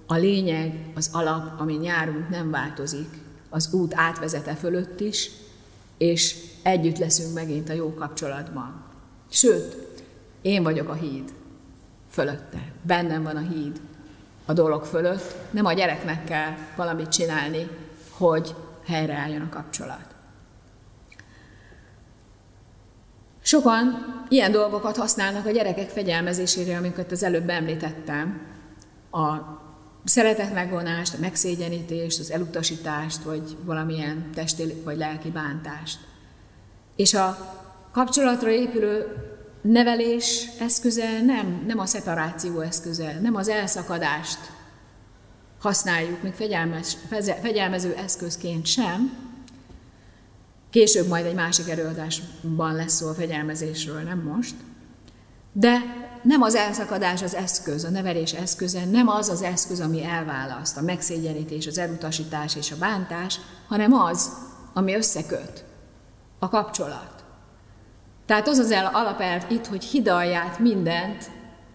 a 0.06 0.14
lényeg, 0.14 0.90
az 0.94 1.10
alap, 1.12 1.60
amin 1.60 1.82
járunk, 1.82 2.28
nem 2.28 2.50
változik. 2.50 3.08
Az 3.52 3.72
út 3.72 3.92
átvezete 3.94 4.54
fölött 4.54 5.00
is, 5.00 5.30
és 5.98 6.36
együtt 6.62 6.98
leszünk 6.98 7.34
megint 7.34 7.68
a 7.68 7.72
jó 7.72 7.94
kapcsolatban. 7.94 8.82
Sőt, 9.30 9.76
én 10.40 10.62
vagyok 10.62 10.88
a 10.88 10.94
híd 10.94 11.32
fölötte. 12.10 12.72
Bennem 12.82 13.22
van 13.22 13.36
a 13.36 13.48
híd 13.48 13.80
a 14.44 14.52
dolog 14.52 14.84
fölött. 14.84 15.34
Nem 15.50 15.64
a 15.64 15.72
gyereknek 15.72 16.24
kell 16.24 16.54
valamit 16.76 17.08
csinálni, 17.08 17.68
hogy 18.10 18.54
helyreálljon 18.84 19.40
a 19.40 19.48
kapcsolat. 19.48 20.14
Sokan 23.42 24.06
ilyen 24.28 24.52
dolgokat 24.52 24.96
használnak 24.96 25.46
a 25.46 25.50
gyerekek 25.50 25.88
fegyelmezésére, 25.88 26.76
amiket 26.76 27.12
az 27.12 27.22
előbb 27.22 27.48
említettem. 27.48 28.40
A 29.10 29.36
szeretet 30.04 30.54
megvonást, 30.54 31.14
a 31.14 31.20
megszégyenítést, 31.20 32.18
az 32.18 32.30
elutasítást, 32.30 33.22
vagy 33.22 33.56
valamilyen 33.64 34.30
testi 34.34 34.82
vagy 34.84 34.96
lelki 34.96 35.30
bántást. 35.30 35.98
És 36.96 37.14
a 37.14 37.38
kapcsolatra 37.92 38.50
épülő 38.50 39.06
nevelés 39.62 40.48
eszköze 40.60 41.20
nem, 41.20 41.64
nem 41.66 41.78
a 41.78 41.86
szeparáció 41.86 42.60
eszköze, 42.60 43.18
nem 43.20 43.34
az 43.34 43.48
elszakadást 43.48 44.38
használjuk, 45.62 46.22
még 46.22 46.32
fegyelmez, 46.32 46.98
fegyelmező 47.42 47.94
eszközként 47.94 48.66
sem. 48.66 49.30
Később 50.70 51.08
majd 51.08 51.26
egy 51.26 51.34
másik 51.34 51.68
előadásban 51.68 52.74
lesz 52.74 52.94
szó 52.94 53.08
a 53.08 53.14
fegyelmezésről, 53.14 54.00
nem 54.00 54.18
most. 54.18 54.54
De 55.52 56.01
nem 56.22 56.42
az 56.42 56.54
elszakadás 56.54 57.22
az 57.22 57.34
eszköz, 57.34 57.84
a 57.84 57.90
nevelés 57.90 58.32
eszköze, 58.32 58.84
nem 58.84 59.08
az 59.08 59.28
az 59.28 59.42
eszköz, 59.42 59.80
ami 59.80 60.04
elválaszt, 60.04 60.76
a 60.76 60.82
megszégyenítés, 60.82 61.66
az 61.66 61.78
elutasítás 61.78 62.56
és 62.56 62.70
a 62.70 62.76
bántás, 62.78 63.40
hanem 63.68 63.92
az, 63.92 64.32
ami 64.74 64.94
összeköt, 64.94 65.64
a 66.38 66.48
kapcsolat. 66.48 67.24
Tehát 68.26 68.48
az 68.48 68.58
az 68.58 68.74
alapelv 68.92 69.44
itt, 69.48 69.66
hogy 69.66 69.84
hidalját 69.84 70.58
mindent, 70.58 71.30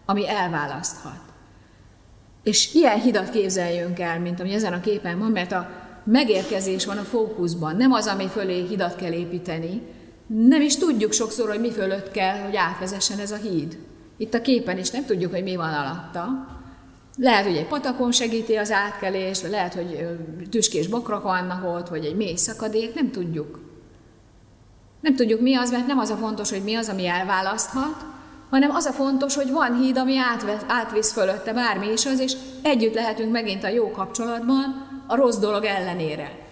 ami 0.05 0.29
elválaszthat. 0.29 1.19
És 2.43 2.73
ilyen 2.73 3.01
hidat 3.01 3.29
képzeljünk 3.29 3.99
el, 3.99 4.19
mint 4.19 4.39
ami 4.39 4.53
ezen 4.53 4.73
a 4.73 4.79
képen 4.79 5.19
van, 5.19 5.31
mert 5.31 5.51
a 5.51 5.69
megérkezés 6.03 6.85
van 6.85 6.97
a 6.97 7.03
fókuszban, 7.03 7.75
nem 7.75 7.91
az, 7.91 8.07
ami 8.07 8.27
fölé 8.27 8.65
hidat 8.67 8.95
kell 8.95 9.11
építeni, 9.11 9.81
nem 10.27 10.61
is 10.61 10.77
tudjuk 10.77 11.11
sokszor, 11.11 11.49
hogy 11.49 11.59
mi 11.59 11.71
fölött 11.71 12.11
kell, 12.11 12.43
hogy 12.43 12.55
átvezessen 12.55 13.19
ez 13.19 13.31
a 13.31 13.35
híd. 13.35 13.77
Itt 14.17 14.33
a 14.33 14.41
képen 14.41 14.77
is 14.77 14.89
nem 14.89 15.05
tudjuk, 15.05 15.31
hogy 15.31 15.43
mi 15.43 15.55
van 15.55 15.73
alatta. 15.73 16.47
Lehet, 17.17 17.45
hogy 17.45 17.57
egy 17.57 17.67
patakon 17.67 18.11
segíti 18.11 18.55
az 18.55 18.71
átkelést, 18.71 19.49
lehet, 19.49 19.73
hogy 19.73 20.07
tüskés 20.49 20.87
bokrak 20.87 21.23
vannak 21.23 21.75
ott, 21.75 21.87
vagy 21.87 22.05
egy 22.05 22.15
mély 22.15 22.35
szakadék, 22.35 22.93
nem 22.93 23.11
tudjuk. 23.11 23.59
Nem 25.01 25.15
tudjuk 25.15 25.41
mi 25.41 25.55
az, 25.55 25.71
mert 25.71 25.87
nem 25.87 25.97
az 25.97 26.09
a 26.09 26.15
fontos, 26.15 26.49
hogy 26.49 26.63
mi 26.63 26.75
az, 26.75 26.89
ami 26.89 27.07
elválaszthat, 27.07 28.05
hanem 28.49 28.71
az 28.71 28.85
a 28.85 28.91
fontos, 28.91 29.35
hogy 29.35 29.51
van 29.51 29.75
híd, 29.75 29.97
ami 29.97 30.17
átvisz 30.67 31.11
fölötte 31.11 31.53
bármi 31.53 31.91
is 31.91 32.05
az, 32.05 32.19
és 32.19 32.33
együtt 32.61 32.93
lehetünk 32.93 33.31
megint 33.31 33.63
a 33.63 33.67
jó 33.67 33.91
kapcsolatban, 33.91 34.87
a 35.07 35.15
rossz 35.15 35.37
dolog 35.37 35.63
ellenére. 35.63 36.45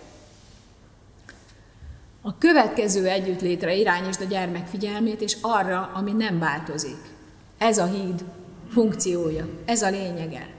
A 2.22 2.38
következő 2.38 3.08
együttlétre 3.08 3.76
irányítsd 3.76 4.22
a 4.22 4.26
gyermek 4.26 4.68
figyelmét, 4.68 5.22
és 5.22 5.38
arra, 5.42 5.92
ami 5.94 6.12
nem 6.12 6.40
változik. 6.40 7.15
Ez 7.58 7.78
a 7.78 7.86
híd 7.86 8.24
funkciója, 8.70 9.46
ez 9.66 9.82
a 9.82 9.90
lényege. 9.90 10.50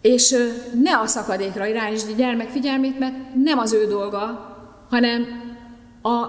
És 0.00 0.34
ne 0.82 0.98
a 0.98 1.06
szakadékra 1.06 1.66
irányítsd 1.66 2.10
a 2.10 2.14
gyermek 2.16 2.48
figyelmét, 2.48 2.98
mert 2.98 3.14
nem 3.34 3.58
az 3.58 3.72
ő 3.72 3.86
dolga, 3.86 4.56
hanem 4.90 5.26
a, 6.02 6.26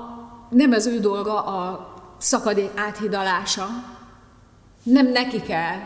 nem 0.50 0.72
az 0.72 0.86
ő 0.86 1.00
dolga 1.00 1.44
a 1.44 1.94
szakadék 2.18 2.70
áthidalása, 2.76 3.68
nem 4.84 5.08
neki 5.08 5.42
kell 5.42 5.78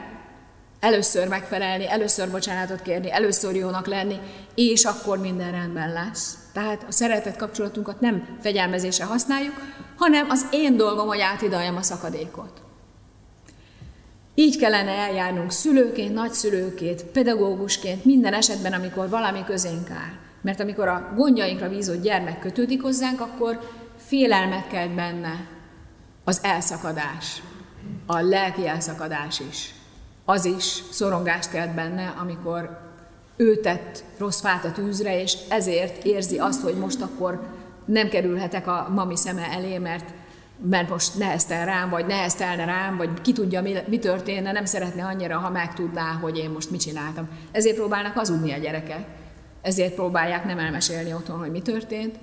először 0.79 1.27
megfelelni, 1.27 1.89
először 1.89 2.31
bocsánatot 2.31 2.81
kérni, 2.81 3.11
először 3.11 3.55
jónak 3.55 3.87
lenni, 3.87 4.19
és 4.55 4.85
akkor 4.85 5.17
minden 5.17 5.51
rendben 5.51 5.93
lesz. 5.93 6.37
Tehát 6.53 6.85
a 6.87 6.91
szeretet 6.91 7.37
kapcsolatunkat 7.37 7.99
nem 7.99 8.37
fegyelmezésre 8.41 9.05
használjuk, 9.05 9.61
hanem 9.97 10.29
az 10.29 10.47
én 10.51 10.77
dolgom, 10.77 11.07
hogy 11.07 11.19
áthidaljam 11.19 11.75
a 11.75 11.81
szakadékot. 11.81 12.61
Így 14.35 14.57
kellene 14.57 14.91
eljárnunk 14.91 15.51
szülőként, 15.51 16.13
nagyszülőként, 16.13 17.03
pedagógusként, 17.03 18.05
minden 18.05 18.33
esetben, 18.33 18.73
amikor 18.73 19.09
valami 19.09 19.43
közénk 19.43 19.89
áll. 19.89 20.13
Mert 20.41 20.59
amikor 20.59 20.87
a 20.87 21.13
gondjainkra 21.15 21.69
bízott 21.69 22.01
gyermek 22.01 22.39
kötődik 22.39 22.81
hozzánk, 22.81 23.21
akkor 23.21 23.59
félelmet 24.05 24.67
kelt 24.67 24.95
benne 24.95 25.47
az 26.23 26.39
elszakadás, 26.43 27.41
a 28.05 28.19
lelki 28.19 28.67
elszakadás 28.67 29.39
is. 29.49 29.73
Az 30.25 30.45
is 30.45 30.83
szorongást 30.91 31.49
kelt 31.49 31.73
benne, 31.73 32.13
amikor 32.21 32.79
ő 33.35 33.55
tett 33.55 34.03
rossz 34.17 34.41
fát 34.41 34.65
a 34.65 34.71
tűzre, 34.71 35.21
és 35.21 35.37
ezért 35.49 36.03
érzi 36.05 36.39
azt, 36.39 36.61
hogy 36.61 36.73
most 36.75 37.01
akkor 37.01 37.41
nem 37.85 38.09
kerülhetek 38.09 38.67
a 38.67 38.87
mami 38.95 39.17
szeme 39.17 39.47
elé, 39.51 39.77
mert, 39.77 40.09
mert 40.69 40.89
most 40.89 41.17
neheztel 41.17 41.65
rám, 41.65 41.89
vagy 41.89 42.05
neheztelne 42.05 42.65
rám, 42.65 42.97
vagy 42.97 43.21
ki 43.21 43.33
tudja, 43.33 43.61
mi, 43.61 43.75
mi 43.87 43.99
történne, 43.99 44.51
nem 44.51 44.65
szeretne 44.65 45.05
annyira, 45.05 45.37
ha 45.37 45.49
megtudná, 45.49 46.11
hogy 46.21 46.37
én 46.37 46.49
most 46.49 46.71
mit 46.71 46.81
csináltam. 46.81 47.27
Ezért 47.51 47.75
próbálnak 47.75 48.13
hazudni 48.13 48.53
a 48.53 48.57
gyerekek 48.57 49.05
ezért 49.63 49.93
próbálják 49.93 50.45
nem 50.45 50.59
elmesélni 50.59 51.13
otthon, 51.13 51.39
hogy 51.39 51.51
mi 51.51 51.61
történt. 51.61 52.15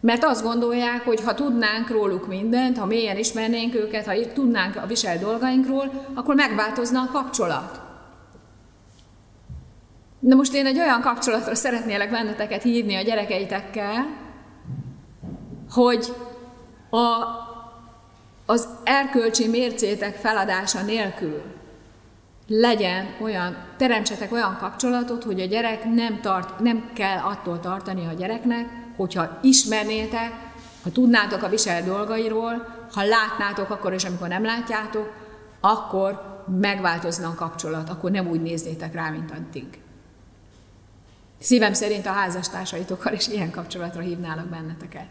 Mert 0.00 0.24
azt 0.24 0.42
gondolják, 0.42 1.04
hogy 1.04 1.20
ha 1.20 1.34
tudnánk 1.34 1.90
róluk 1.90 2.26
mindent, 2.26 2.78
ha 2.78 2.86
mélyen 2.86 3.16
ismernénk 3.16 3.74
őket, 3.74 4.06
ha 4.06 4.32
tudnánk 4.32 4.76
a 4.76 4.86
visel 4.86 5.18
dolgainkról, 5.18 6.04
akkor 6.14 6.34
megváltozna 6.34 7.00
a 7.00 7.10
kapcsolat. 7.12 7.80
De 10.26 10.34
most 10.34 10.54
én 10.54 10.66
egy 10.66 10.78
olyan 10.78 11.00
kapcsolatra 11.00 11.54
szeretnélek 11.54 12.10
benneteket 12.10 12.62
hívni 12.62 12.96
a 12.96 13.02
gyerekeitekkel, 13.02 14.06
hogy 15.70 16.14
a, 16.90 17.24
az 18.46 18.68
erkölcsi 18.84 19.48
mércétek 19.48 20.16
feladása 20.16 20.82
nélkül 20.82 21.42
legyen 22.48 23.06
olyan, 23.20 23.56
teremtsetek 23.76 24.32
olyan 24.32 24.56
kapcsolatot, 24.56 25.24
hogy 25.24 25.40
a 25.40 25.46
gyerek 25.46 25.84
nem, 25.84 26.20
tart, 26.20 26.60
nem 26.60 26.90
kell 26.94 27.18
attól 27.18 27.60
tartani 27.60 28.06
a 28.06 28.12
gyereknek, 28.12 28.66
hogyha 28.96 29.38
ismernétek, 29.42 30.32
ha 30.82 30.90
tudnátok 30.90 31.42
a 31.42 31.48
visel 31.48 31.82
dolgairól, 31.82 32.66
ha 32.92 33.02
látnátok 33.02 33.70
akkor 33.70 33.94
is, 33.94 34.04
amikor 34.04 34.28
nem 34.28 34.44
látjátok, 34.44 35.12
akkor 35.60 36.42
megváltozna 36.60 37.28
a 37.28 37.34
kapcsolat, 37.34 37.90
akkor 37.90 38.10
nem 38.10 38.28
úgy 38.28 38.42
néznétek 38.42 38.94
rá, 38.94 39.10
mint 39.10 39.30
addig. 39.30 39.84
Szívem 41.40 41.72
szerint 41.72 42.06
a 42.06 42.12
házastársaitokkal 42.12 43.12
is 43.12 43.28
ilyen 43.28 43.50
kapcsolatra 43.50 44.00
hívnálak 44.00 44.46
benneteket. 44.46 45.06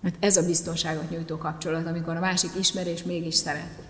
Mert 0.00 0.16
ez 0.20 0.36
a 0.36 0.46
biztonságot 0.46 1.10
nyújtó 1.10 1.36
kapcsolat, 1.36 1.86
amikor 1.86 2.16
a 2.16 2.20
másik 2.20 2.50
ismer 2.58 2.86
és 2.86 3.02
mégis 3.02 3.34
szeret. 3.34 3.84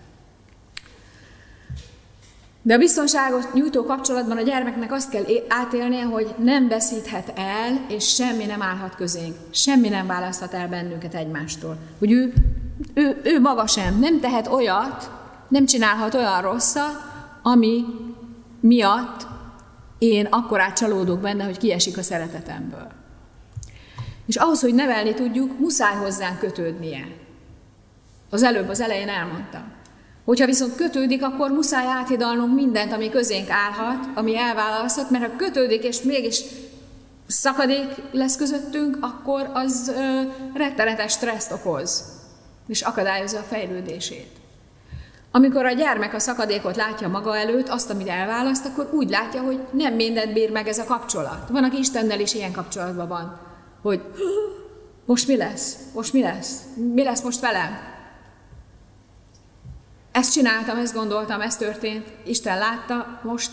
De 2.62 2.74
a 2.74 2.78
biztonságot 2.78 3.52
nyújtó 3.54 3.84
kapcsolatban 3.84 4.36
a 4.36 4.42
gyermeknek 4.42 4.92
azt 4.92 5.10
kell 5.10 5.24
átélnie, 5.48 6.04
hogy 6.04 6.34
nem 6.38 6.68
veszíthet 6.68 7.32
el, 7.36 7.86
és 7.88 8.14
semmi 8.14 8.44
nem 8.44 8.62
állhat 8.62 8.94
közénk. 8.94 9.36
Semmi 9.50 9.88
nem 9.88 10.06
választhat 10.06 10.52
el 10.52 10.68
bennünket 10.68 11.14
egymástól. 11.14 11.78
Hogy 11.98 12.12
ő, 12.12 12.32
ő, 12.94 13.20
ő 13.24 13.40
maga 13.40 13.66
sem 13.66 13.98
nem 13.98 14.20
tehet 14.20 14.46
olyat, 14.46 15.10
nem 15.48 15.66
csinálhat 15.66 16.14
olyan 16.14 16.42
rosszat, 16.42 17.02
ami 17.42 17.84
miatt 18.60 19.26
én 19.98 20.26
akkor 20.26 20.60
átcsalódok 20.60 21.20
benne, 21.20 21.44
hogy 21.44 21.58
kiesik 21.58 21.98
a 21.98 22.02
szeretetemből. 22.02 22.88
És 24.26 24.36
ahhoz, 24.36 24.60
hogy 24.60 24.74
nevelni 24.74 25.14
tudjuk, 25.14 25.58
muszáj 25.58 25.94
hozzánk 25.94 26.38
kötődnie. 26.38 27.06
Az 28.30 28.42
előbb, 28.42 28.68
az 28.68 28.80
elején 28.80 29.08
elmondtam. 29.08 29.72
Hogyha 30.24 30.46
viszont 30.46 30.74
kötődik, 30.74 31.22
akkor 31.22 31.50
muszáj 31.50 31.86
áthidalnunk 31.86 32.54
mindent, 32.54 32.92
ami 32.92 33.08
közénk 33.08 33.50
állhat, 33.50 34.08
ami 34.14 34.36
elválaszthat, 34.36 35.10
mert 35.10 35.24
ha 35.24 35.36
kötődik, 35.36 35.82
és 35.82 36.02
mégis 36.02 36.42
szakadék 37.26 37.88
lesz 38.12 38.36
közöttünk, 38.36 38.98
akkor 39.00 39.50
az 39.54 39.92
ö, 39.96 40.20
rettenetes 40.54 41.12
stresszt 41.12 41.52
okoz, 41.52 42.04
és 42.68 42.82
akadályozza 42.82 43.38
a 43.38 43.42
fejlődését. 43.42 44.30
Amikor 45.36 45.64
a 45.66 45.72
gyermek 45.72 46.14
a 46.14 46.18
szakadékot 46.18 46.76
látja 46.76 47.08
maga 47.08 47.36
előtt, 47.36 47.68
azt, 47.68 47.90
amit 47.90 48.08
elválaszt, 48.08 48.66
akkor 48.66 48.90
úgy 48.92 49.10
látja, 49.10 49.42
hogy 49.42 49.60
nem 49.70 49.94
mindent 49.94 50.32
bír 50.32 50.50
meg 50.50 50.68
ez 50.68 50.78
a 50.78 50.84
kapcsolat. 50.84 51.48
Van, 51.48 51.64
aki 51.64 51.78
Istennel 51.78 52.20
is 52.20 52.34
ilyen 52.34 52.52
kapcsolatban 52.52 53.08
van, 53.08 53.40
hogy 53.82 54.02
most 55.06 55.26
mi 55.26 55.36
lesz? 55.36 55.76
Most 55.94 56.12
mi 56.12 56.22
lesz? 56.22 56.60
Mi 56.94 57.02
lesz 57.02 57.22
most 57.22 57.40
velem? 57.40 57.78
Ezt 60.12 60.32
csináltam, 60.32 60.76
ezt 60.76 60.94
gondoltam, 60.94 61.40
ez 61.40 61.56
történt, 61.56 62.12
Isten 62.24 62.58
látta, 62.58 63.20
most 63.22 63.50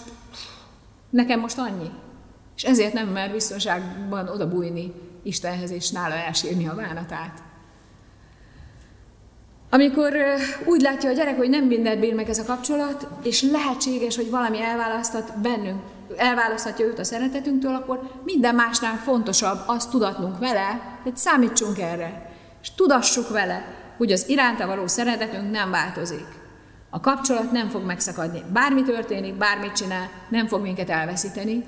nekem 1.09 1.39
most 1.39 1.57
annyi. 1.57 1.89
És 2.55 2.63
ezért 2.63 2.93
nem 2.93 3.07
mer 3.07 3.31
biztonságban 3.31 4.27
odabújni 4.27 4.93
Istenhez 5.23 5.71
és 5.71 5.89
nála 5.89 6.15
elsírni 6.15 6.67
a 6.67 6.75
bánatát. 6.75 7.43
Amikor 9.74 10.13
úgy 10.65 10.82
látja 10.82 11.09
a 11.09 11.13
gyerek, 11.13 11.38
hogy 11.38 11.49
nem 11.49 11.65
mindent 11.65 11.99
bír 11.99 12.13
meg 12.13 12.30
ez 12.30 12.39
a 12.39 12.45
kapcsolat, 12.45 13.07
és 13.24 13.41
lehetséges, 13.41 14.15
hogy 14.15 14.30
valami 14.30 14.61
elválasztat 14.61 15.39
bennünk, 15.41 15.82
elválaszthatja 16.17 16.86
őt 16.86 16.99
a 16.99 17.03
szeretetünktől, 17.03 17.76
akkor 17.76 18.11
minden 18.24 18.55
másnál 18.55 18.95
fontosabb 18.95 19.59
azt 19.65 19.89
tudatnunk 19.89 20.39
vele, 20.39 20.97
hogy 21.03 21.17
számítsunk 21.17 21.80
erre, 21.80 22.32
és 22.61 22.74
tudassuk 22.76 23.30
vele, 23.30 23.65
hogy 23.97 24.11
az 24.11 24.30
iránta 24.30 24.67
való 24.67 24.88
szeretetünk 24.88 25.51
nem 25.51 25.71
változik. 25.71 26.28
A 26.89 26.99
kapcsolat 26.99 27.51
nem 27.51 27.69
fog 27.69 27.86
megszakadni. 27.86 28.43
Bármi 28.53 28.84
történik, 28.84 29.34
bármit 29.34 29.74
csinál, 29.74 30.09
nem 30.30 30.47
fog 30.47 30.61
minket 30.61 30.89
elveszíteni. 30.89 31.63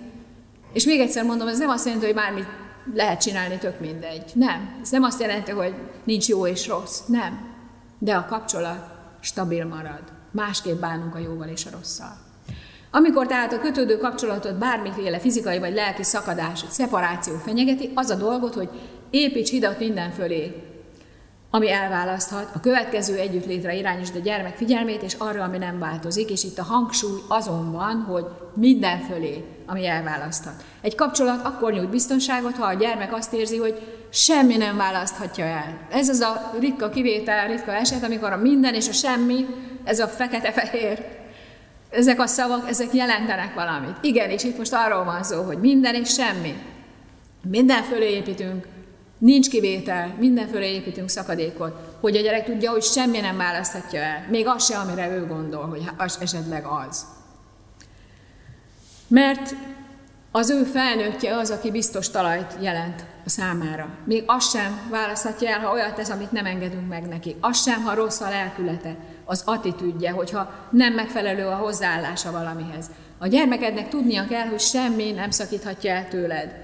És 0.73 0.85
még 0.85 0.99
egyszer 0.99 1.23
mondom, 1.23 1.47
ez 1.47 1.59
nem 1.59 1.69
azt 1.69 1.85
jelenti, 1.85 2.05
hogy 2.05 2.15
bármit 2.15 2.47
lehet 2.93 3.21
csinálni, 3.21 3.57
tök 3.57 3.79
mindegy. 3.79 4.31
Nem. 4.33 4.79
Ez 4.81 4.89
nem 4.89 5.03
azt 5.03 5.21
jelenti, 5.21 5.51
hogy 5.51 5.73
nincs 6.03 6.27
jó 6.27 6.47
és 6.47 6.67
rossz. 6.67 6.99
Nem. 7.07 7.54
De 7.99 8.15
a 8.15 8.25
kapcsolat 8.25 8.93
stabil 9.19 9.65
marad. 9.65 10.03
Másképp 10.31 10.79
bánunk 10.79 11.15
a 11.15 11.19
jóval 11.19 11.47
és 11.47 11.65
a 11.65 11.69
rosszal. 11.77 12.17
Amikor 12.91 13.27
tehát 13.27 13.53
a 13.53 13.59
kötődő 13.59 13.97
kapcsolatot 13.97 14.57
bármiféle 14.57 15.19
fizikai 15.19 15.59
vagy 15.59 15.73
lelki 15.73 16.03
szakadás, 16.03 16.65
szeparáció 16.69 17.35
fenyegeti, 17.37 17.91
az 17.93 18.09
a 18.09 18.15
dolgot, 18.15 18.53
hogy 18.53 18.69
építs 19.09 19.49
hidat 19.49 19.79
minden 19.79 20.11
fölé, 20.11 20.74
ami 21.49 21.71
elválaszthat, 21.71 22.49
a 22.53 22.59
következő 22.59 23.17
együttlétre 23.17 23.75
irányítsd 23.75 24.15
a 24.15 24.19
gyermek 24.19 24.55
figyelmét, 24.55 25.01
és 25.01 25.13
arra, 25.13 25.43
ami 25.43 25.57
nem 25.57 25.79
változik, 25.79 26.29
és 26.29 26.43
itt 26.43 26.57
a 26.57 26.63
hangsúly 26.63 27.19
azon 27.27 27.71
van, 27.71 28.05
hogy 28.07 28.25
minden 28.53 28.99
fölé, 28.99 29.43
ami 29.65 29.87
elválaszthat. 29.87 30.63
Egy 30.81 30.95
kapcsolat 30.95 31.45
akkor 31.45 31.73
nyújt 31.73 31.89
biztonságot, 31.89 32.55
ha 32.55 32.65
a 32.65 32.73
gyermek 32.73 33.13
azt 33.13 33.33
érzi, 33.33 33.57
hogy 33.57 33.81
semmi 34.09 34.57
nem 34.57 34.77
választhatja 34.77 35.45
el. 35.45 35.87
Ez 35.91 36.09
az 36.09 36.19
a 36.19 36.53
ritka 36.59 36.89
kivétel, 36.89 37.47
ritka 37.47 37.73
eset, 37.73 38.03
amikor 38.03 38.31
a 38.31 38.37
minden 38.37 38.73
és 38.73 38.87
a 38.87 38.93
semmi, 38.93 39.45
ez 39.83 39.99
a 39.99 40.07
fekete-fehér, 40.07 41.05
ezek 41.89 42.19
a 42.19 42.27
szavak, 42.27 42.69
ezek 42.69 42.93
jelentenek 42.93 43.53
valamit. 43.53 43.97
Igen, 44.01 44.29
és 44.29 44.43
itt 44.43 44.57
most 44.57 44.73
arról 44.73 45.03
van 45.03 45.23
szó, 45.23 45.41
hogy 45.41 45.57
minden 45.57 45.95
és 45.95 46.13
semmi. 46.13 46.55
Minden 47.49 47.83
fölé 47.83 48.11
építünk, 48.11 48.67
Nincs 49.25 49.49
kivétel, 49.49 50.15
mindenfőre 50.19 50.67
építünk 50.67 51.09
szakadékot, 51.09 51.97
hogy 52.01 52.15
a 52.15 52.21
gyerek 52.21 52.45
tudja, 52.45 52.71
hogy 52.71 52.83
semmi 52.83 53.19
nem 53.19 53.37
választhatja 53.37 54.01
el, 54.01 54.25
még 54.29 54.47
az 54.47 54.65
se, 54.65 54.77
amire 54.77 55.09
ő 55.09 55.25
gondol, 55.25 55.67
hogy 55.67 55.83
az 55.97 56.17
esetleg 56.21 56.65
az. 56.65 57.05
Mert 59.07 59.55
az 60.31 60.49
ő 60.49 60.63
felnőttje 60.63 61.37
az, 61.37 61.49
aki 61.49 61.71
biztos 61.71 62.09
talajt 62.09 62.57
jelent 62.61 63.05
a 63.25 63.29
számára. 63.29 63.89
Még 64.03 64.23
azt 64.25 64.49
sem 64.49 64.87
választhatja 64.89 65.49
el, 65.49 65.59
ha 65.59 65.71
olyat 65.71 65.95
tesz, 65.95 66.09
amit 66.09 66.31
nem 66.31 66.45
engedünk 66.45 66.87
meg 66.87 67.07
neki. 67.07 67.35
Az 67.39 67.61
sem, 67.61 67.83
ha 67.83 67.95
rossz 67.95 68.21
a 68.21 68.29
lelkülete, 68.29 68.95
az 69.25 69.43
attitűdje, 69.45 70.11
hogyha 70.11 70.67
nem 70.71 70.93
megfelelő 70.93 71.45
a 71.45 71.55
hozzáállása 71.55 72.31
valamihez. 72.31 72.89
A 73.17 73.27
gyermekednek 73.27 73.89
tudnia 73.89 74.25
kell, 74.27 74.47
hogy 74.47 74.59
semmi 74.59 75.11
nem 75.11 75.29
szakíthatja 75.29 75.91
el 75.91 76.07
tőled. 76.07 76.63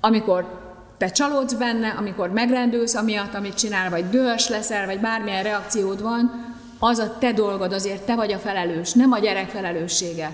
Amikor 0.00 0.63
te 1.04 1.10
csalódsz 1.10 1.52
benne, 1.52 1.88
amikor 1.88 2.30
megrendülsz 2.30 2.94
amiatt, 2.94 3.34
amit 3.34 3.54
csinál, 3.54 3.90
vagy 3.90 4.08
dühös 4.08 4.48
leszel, 4.48 4.86
vagy 4.86 5.00
bármilyen 5.00 5.42
reakciód 5.42 6.02
van, 6.02 6.54
az 6.78 6.98
a 6.98 7.18
te 7.18 7.32
dolgod, 7.32 7.72
azért 7.72 8.02
te 8.02 8.14
vagy 8.14 8.32
a 8.32 8.38
felelős, 8.38 8.92
nem 8.92 9.12
a 9.12 9.18
gyerek 9.18 9.48
felelőssége, 9.48 10.32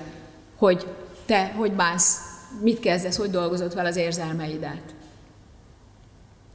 hogy 0.57 0.87
te 1.27 1.53
hogy 1.57 1.73
bánsz, 1.73 2.19
mit 2.61 2.81
kezdesz, 2.81 3.17
hogy 3.17 3.31
dolgozod 3.31 3.73
fel 3.73 3.87
az 3.87 3.97
érzelmeidet. 3.97 4.95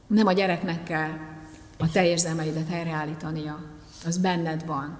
Nem 0.06 0.26
a 0.26 0.32
gyereknek 0.32 0.82
kell 0.82 1.10
a 1.78 1.90
te 1.90 2.06
érzelmeidet 2.06 2.68
helyreállítania. 2.68 3.58
Az 4.06 4.18
benned 4.18 4.66
van. 4.66 4.98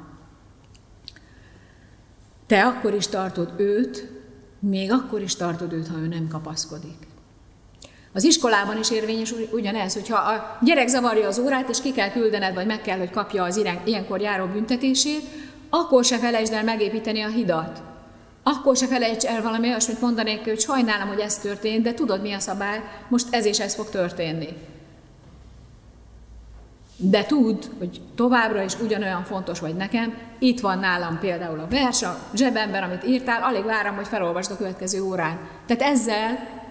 Te 2.46 2.64
akkor 2.64 2.94
is 2.94 3.06
tartod 3.06 3.52
őt, 3.56 4.12
még 4.58 4.92
akkor 4.92 5.22
is 5.22 5.36
tartod 5.36 5.72
őt, 5.72 5.88
ha 5.88 5.98
ő 5.98 6.06
nem 6.06 6.28
kapaszkodik. 6.28 7.06
Az 8.16 8.24
iskolában 8.24 8.78
is 8.78 8.90
érvényes 8.90 9.34
ugyanez, 9.52 9.94
hogyha 9.94 10.16
a 10.16 10.58
gyerek 10.62 10.88
zavarja 10.88 11.26
az 11.26 11.38
órát, 11.38 11.68
és 11.68 11.80
ki 11.80 11.92
kell 11.92 12.10
küldened, 12.10 12.54
vagy 12.54 12.66
meg 12.66 12.80
kell, 12.80 12.98
hogy 12.98 13.10
kapja 13.10 13.42
az 13.42 13.64
ilyenkor 13.84 14.20
járó 14.20 14.46
büntetését, 14.46 15.22
akkor 15.70 16.04
se 16.04 16.18
felejtsd 16.18 16.52
el 16.52 16.64
megépíteni 16.64 17.22
a 17.22 17.28
hidat. 17.28 17.82
Akkor 18.42 18.76
se 18.76 18.86
felejts 18.86 19.24
el 19.24 19.42
valami 19.42 19.68
olyasmit 19.68 20.00
mondani, 20.00 20.40
hogy 20.44 20.60
sajnálom, 20.60 21.08
hogy 21.08 21.18
ez 21.18 21.38
történt, 21.38 21.82
de 21.82 21.94
tudod, 21.94 22.22
mi 22.22 22.32
a 22.32 22.38
szabály, 22.38 22.82
most 23.08 23.26
ez 23.30 23.44
és 23.44 23.60
ez 23.60 23.74
fog 23.74 23.90
történni. 23.90 24.48
De 26.96 27.24
tudd, 27.24 27.62
hogy 27.78 28.00
továbbra 28.14 28.62
is 28.62 28.80
ugyanolyan 28.80 29.24
fontos 29.24 29.60
vagy 29.60 29.74
nekem. 29.74 30.14
Itt 30.38 30.60
van 30.60 30.78
nálam 30.78 31.18
például 31.18 31.58
a 31.58 31.68
vers 31.70 32.02
a 32.02 32.18
zsebemben, 32.34 32.82
amit 32.82 33.06
írtál, 33.06 33.42
alig 33.42 33.64
várom, 33.64 33.94
hogy 33.94 34.08
felolvasd 34.08 34.50
a 34.50 34.56
következő 34.56 35.02
órán. 35.02 35.38
Tehát 35.66 35.82
ezzel 35.82 36.64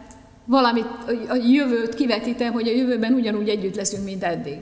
valamit, 0.45 0.87
a 1.27 1.35
jövőt 1.35 1.95
kivetítem, 1.95 2.53
hogy 2.53 2.67
a 2.67 2.75
jövőben 2.75 3.13
ugyanúgy 3.13 3.49
együtt 3.49 3.75
leszünk, 3.75 4.03
mint 4.03 4.23
eddig. 4.23 4.59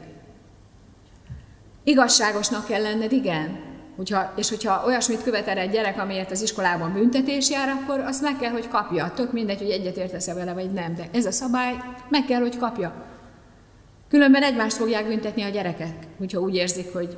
Igazságosnak 1.84 2.66
kell 2.66 2.82
lenned, 2.82 3.12
igen. 3.12 3.60
Hogyha, 3.96 4.34
és 4.36 4.50
hogyha 4.50 4.84
olyasmit 4.86 5.24
követel 5.24 5.58
egy 5.58 5.72
gyerek, 5.72 6.00
amiért 6.00 6.32
az 6.32 6.42
iskolában 6.42 6.94
büntetés 6.94 7.50
jár, 7.50 7.70
akkor 7.70 8.00
azt 8.00 8.22
meg 8.22 8.38
kell, 8.38 8.52
hogy 8.52 8.68
kapja. 8.68 9.12
Tök 9.16 9.32
mindegy, 9.32 9.58
hogy 9.58 9.70
egyetértesz-e 9.70 10.34
vele, 10.34 10.54
vagy 10.54 10.72
nem, 10.72 10.96
de 10.96 11.10
ez 11.14 11.26
a 11.26 11.32
szabály 11.32 11.74
meg 12.10 12.26
kell, 12.26 12.40
hogy 12.40 12.58
kapja. 12.58 12.94
Különben 14.10 14.44
egymást 14.44 14.78
fogják 14.78 15.08
büntetni 15.08 15.42
a 15.42 15.50
gyerekek, 15.50 15.96
hogyha 16.18 16.40
úgy 16.40 16.56
érzik, 16.56 16.94
hogy, 16.94 17.18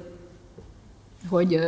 hogy 1.30 1.60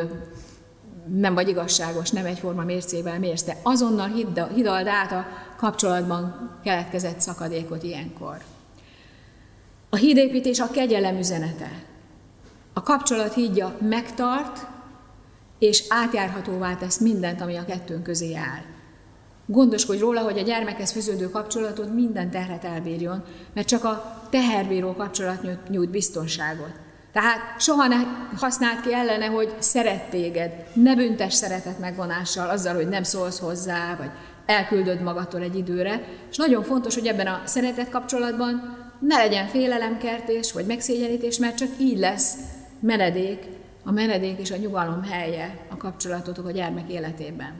nem 1.16 1.34
vagy 1.34 1.48
igazságos, 1.48 2.10
nem 2.10 2.26
egyforma 2.26 2.64
mércével 2.64 3.20
mérsz, 3.20 3.44
de 3.44 3.58
azonnal 3.64 4.08
hidald 4.54 4.88
át 4.88 5.12
a 5.12 5.26
kapcsolatban 5.58 6.52
keletkezett 6.64 7.20
szakadékot 7.20 7.84
ilyenkor. 7.84 8.38
A 9.90 9.96
hídépítés 9.96 10.60
a 10.60 10.72
kegyelem 10.72 11.18
üzenete. 11.18 11.70
A 12.74 12.84
kapcsolat 12.84 13.34
hídja 13.34 13.78
megtart, 13.82 14.68
és 15.60 15.84
átjárhatóvá 15.90 16.76
tesz 16.76 17.00
mindent, 17.00 17.42
ami 17.42 17.56
a 17.56 17.66
kettőnk 17.66 18.04
közé 18.04 18.36
áll. 18.36 18.62
Gondoskodj 19.46 20.00
róla, 20.00 20.22
hogy 20.22 20.38
a 20.38 20.44
gyermekhez 20.44 20.92
fűződő 20.92 21.30
kapcsolatod 21.30 21.94
minden 21.94 22.32
terhet 22.32 22.64
elbírjon, 22.64 23.24
mert 23.54 23.68
csak 23.68 23.84
a 23.84 24.28
teherbíró 24.30 24.94
kapcsolat 24.94 25.70
nyújt 25.70 25.90
biztonságot. 25.90 26.86
Tehát 27.12 27.40
soha 27.60 27.88
ne 27.88 27.98
használd 28.38 28.82
ki 28.82 28.94
ellene, 28.94 29.26
hogy 29.26 29.56
szeret 29.60 30.10
téged. 30.10 30.52
Ne 30.74 30.96
büntes 30.96 31.34
szeretet 31.34 31.80
megvonással, 31.80 32.50
azzal, 32.50 32.76
hogy 32.76 32.88
nem 32.88 33.04
szólsz 33.04 33.40
hozzá, 33.40 33.96
vagy 33.98 34.10
elküldöd 34.46 35.02
magadtól 35.02 35.42
egy 35.42 35.56
időre. 35.56 36.02
És 36.30 36.38
nagyon 36.38 36.64
fontos, 36.64 36.94
hogy 36.94 37.08
ebben 37.08 37.28
a 37.28 37.42
szeretet 37.46 37.90
kapcsolatban 37.90 38.78
ne 39.00 39.18
legyen 39.18 39.48
félelemkertés, 39.48 40.54
vagy 40.54 40.66
megszégyenítés, 40.66 41.38
mert 41.38 41.58
csak 41.58 41.70
így 41.80 41.98
lesz 41.98 42.34
menedék, 42.80 43.46
a 43.84 43.92
menedék 43.92 44.40
és 44.40 44.52
a 44.52 44.58
nyugalom 44.58 45.04
helye 45.04 45.58
a 45.70 45.78
kapcsolatotok 45.78 46.48
a 46.48 46.52
gyermek 46.52 46.90
életében. 46.90 47.54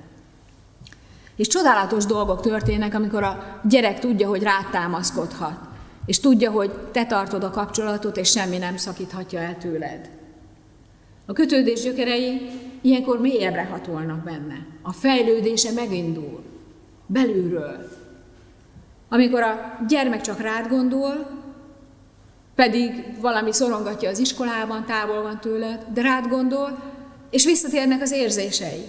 És 1.36 1.48
csodálatos 1.48 2.06
dolgok 2.06 2.42
történnek, 2.42 2.94
amikor 2.94 3.24
a 3.24 3.60
gyerek 3.64 4.00
tudja, 4.00 4.28
hogy 4.28 4.44
rád 4.44 4.66
támaszkodhat, 4.72 5.60
és 6.08 6.20
tudja, 6.20 6.52
hogy 6.52 6.72
te 6.92 7.06
tartod 7.06 7.44
a 7.44 7.50
kapcsolatot, 7.50 8.18
és 8.18 8.30
semmi 8.30 8.58
nem 8.58 8.78
szakíthatja 8.78 9.40
el 9.40 9.58
tőled. 9.58 10.10
A 11.26 11.34
kötődés 11.34 11.82
gyökerei 11.82 12.50
ilyenkor 12.82 13.20
mélyebbre 13.20 13.64
hatolnak 13.64 14.24
benne. 14.24 14.66
A 14.82 14.92
fejlődése 14.92 15.72
megindul, 15.72 16.44
belülről. 17.06 17.90
Amikor 19.10 19.42
a 19.42 19.80
gyermek 19.88 20.22
csak 20.22 20.42
rád 20.42 20.68
gondol, 20.68 21.28
pedig 22.56 23.06
valami 23.20 23.54
szorongatja 23.54 24.10
az 24.10 24.20
iskolában, 24.20 24.86
távol 24.86 25.22
van 25.22 25.40
tőled, 25.40 25.86
de 25.94 26.02
rád 26.02 26.28
gondol, 26.28 26.80
és 27.30 27.46
visszatérnek 27.46 28.02
az 28.02 28.12
érzései. 28.12 28.86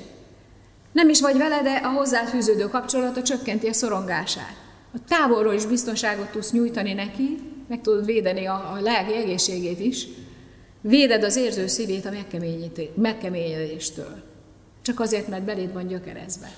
Nem 0.92 1.08
is 1.08 1.20
vagy 1.20 1.36
vele, 1.36 1.62
de 1.62 1.80
a 1.84 1.88
hozzáfűződő 1.88 2.68
kapcsolata 2.68 3.22
csökkenti 3.22 3.68
a 3.68 3.72
szorongását. 3.72 4.67
A 4.98 5.04
távolról 5.08 5.54
is 5.54 5.66
biztonságot 5.66 6.30
tudsz 6.30 6.52
nyújtani 6.52 6.92
neki, 6.92 7.38
meg 7.68 7.80
tudod 7.80 8.04
védeni 8.04 8.46
a, 8.46 8.72
a 8.72 8.80
lelki 8.80 9.14
egészségét 9.14 9.80
is, 9.80 10.06
véded 10.80 11.24
az 11.24 11.36
érző 11.36 11.66
szívét 11.66 12.06
a 12.06 12.10
megkeményedéstől. 12.94 14.22
Csak 14.82 15.00
azért, 15.00 15.28
mert 15.28 15.42
beléd 15.42 15.72
van 15.72 15.86
gyökerezve. 15.86 16.50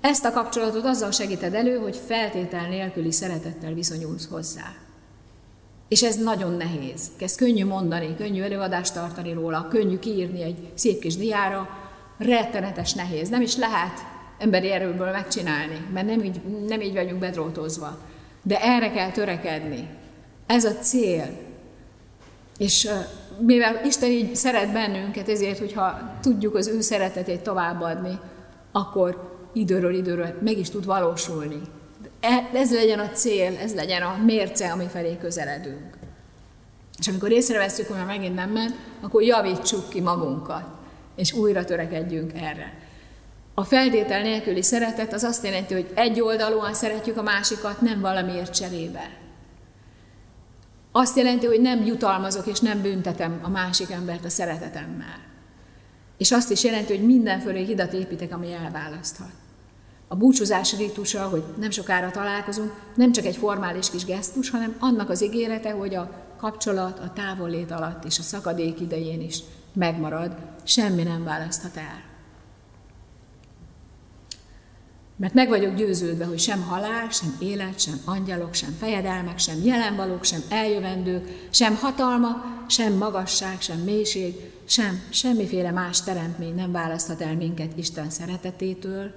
Ezt 0.00 0.24
a 0.24 0.32
kapcsolatot 0.32 0.84
azzal 0.84 1.10
segíted 1.10 1.54
elő, 1.54 1.76
hogy 1.76 1.96
feltétel 2.06 2.68
nélküli 2.68 3.12
szeretettel 3.12 3.72
viszonyulsz 3.72 4.28
hozzá. 4.28 4.74
És 5.88 6.02
ez 6.02 6.16
nagyon 6.16 6.56
nehéz. 6.56 7.00
Ez 7.18 7.34
könnyű 7.34 7.64
mondani, 7.64 8.14
könnyű 8.16 8.42
előadást 8.42 8.94
tartani 8.94 9.32
róla, 9.32 9.68
könnyű 9.68 9.98
kiírni 9.98 10.42
egy 10.42 10.68
szép 10.74 11.00
kis 11.00 11.16
diára, 11.16 11.68
rettenetes 12.18 12.92
nehéz. 12.92 13.28
Nem 13.28 13.40
is 13.40 13.56
lehet 13.56 14.17
emberi 14.38 14.70
erőből 14.70 15.10
megcsinálni, 15.10 15.86
mert 15.92 16.06
nem 16.06 16.24
így, 16.24 16.40
nem 16.66 16.80
így 16.80 16.94
vagyunk 16.94 17.20
bedrótozva. 17.20 17.98
De 18.42 18.60
erre 18.60 18.90
kell 18.90 19.10
törekedni. 19.10 19.88
Ez 20.46 20.64
a 20.64 20.72
cél. 20.72 21.26
És 22.58 22.88
mivel 23.40 23.80
Isten 23.84 24.10
így 24.10 24.36
szeret 24.36 24.72
bennünket, 24.72 25.28
ezért, 25.28 25.58
hogyha 25.58 26.14
tudjuk 26.20 26.54
az 26.54 26.66
ő 26.66 26.80
szeretetét 26.80 27.40
továbbadni, 27.40 28.18
akkor 28.72 29.36
időről 29.52 29.94
időről 29.94 30.34
meg 30.40 30.58
is 30.58 30.70
tud 30.70 30.84
valósulni. 30.84 31.60
E, 32.20 32.48
ez 32.52 32.72
legyen 32.72 32.98
a 32.98 33.10
cél, 33.10 33.56
ez 33.62 33.74
legyen 33.74 34.02
a 34.02 34.16
mérce, 34.24 34.72
ami 34.72 34.86
felé 34.86 35.16
közeledünk. 35.20 35.96
És 36.98 37.08
amikor 37.08 37.30
észreveszünk, 37.30 37.88
hogy 37.88 37.96
már 37.96 38.06
megint 38.06 38.34
nem 38.34 38.50
ment, 38.50 38.74
akkor 39.00 39.22
javítsuk 39.22 39.88
ki 39.88 40.00
magunkat, 40.00 40.64
és 41.16 41.32
újra 41.32 41.64
törekedjünk 41.64 42.32
erre. 42.34 42.87
A 43.58 43.64
feltétel 43.64 44.22
nélküli 44.22 44.62
szeretet 44.62 45.12
az 45.12 45.22
azt 45.22 45.44
jelenti, 45.44 45.74
hogy 45.74 45.90
egy 45.94 46.20
oldalúan 46.20 46.74
szeretjük 46.74 47.16
a 47.16 47.22
másikat, 47.22 47.80
nem 47.80 48.00
valamiért 48.00 48.54
cserébe. 48.54 49.10
Azt 50.92 51.16
jelenti, 51.16 51.46
hogy 51.46 51.60
nem 51.60 51.84
jutalmazok 51.84 52.46
és 52.46 52.60
nem 52.60 52.82
büntetem 52.82 53.40
a 53.42 53.48
másik 53.48 53.90
embert 53.90 54.24
a 54.24 54.28
szeretetemmel. 54.28 55.20
És 56.18 56.32
azt 56.32 56.50
is 56.50 56.64
jelenti, 56.64 56.96
hogy 56.96 57.06
mindenfölé 57.06 57.64
hidat 57.64 57.92
építek, 57.92 58.34
ami 58.34 58.52
elválaszthat. 58.52 59.30
A 60.08 60.16
búcsúzás 60.16 60.76
rítusa, 60.76 61.28
hogy 61.28 61.44
nem 61.60 61.70
sokára 61.70 62.10
találkozunk, 62.10 62.72
nem 62.94 63.12
csak 63.12 63.24
egy 63.24 63.36
formális 63.36 63.90
kis 63.90 64.04
gesztus, 64.04 64.50
hanem 64.50 64.76
annak 64.78 65.10
az 65.10 65.22
ígérete, 65.22 65.70
hogy 65.70 65.94
a 65.94 66.10
kapcsolat 66.36 66.98
a 66.98 67.12
távollét 67.12 67.70
alatt 67.70 68.04
és 68.04 68.18
a 68.18 68.22
szakadék 68.22 68.80
idején 68.80 69.20
is 69.20 69.38
megmarad, 69.72 70.36
semmi 70.64 71.02
nem 71.02 71.24
választhat 71.24 71.76
el. 71.76 72.07
Mert 75.18 75.34
meg 75.34 75.48
vagyok 75.48 75.74
győződve, 75.74 76.24
hogy 76.24 76.38
sem 76.38 76.62
halál, 76.62 77.08
sem 77.10 77.36
élet, 77.40 77.80
sem 77.80 78.00
angyalok, 78.04 78.54
sem 78.54 78.76
fejedelmek, 78.78 79.38
sem 79.38 79.64
jelenvalók, 79.64 80.24
sem 80.24 80.40
eljövendők, 80.48 81.48
sem 81.50 81.76
hatalma, 81.76 82.44
sem 82.68 82.92
magasság, 82.92 83.60
sem 83.60 83.78
mélység, 83.78 84.34
sem 84.64 85.02
semmiféle 85.10 85.70
más 85.70 86.02
teremtmény 86.02 86.54
nem 86.54 86.72
választhat 86.72 87.20
el 87.20 87.36
minket 87.36 87.78
Isten 87.78 88.10
szeretetétől, 88.10 89.14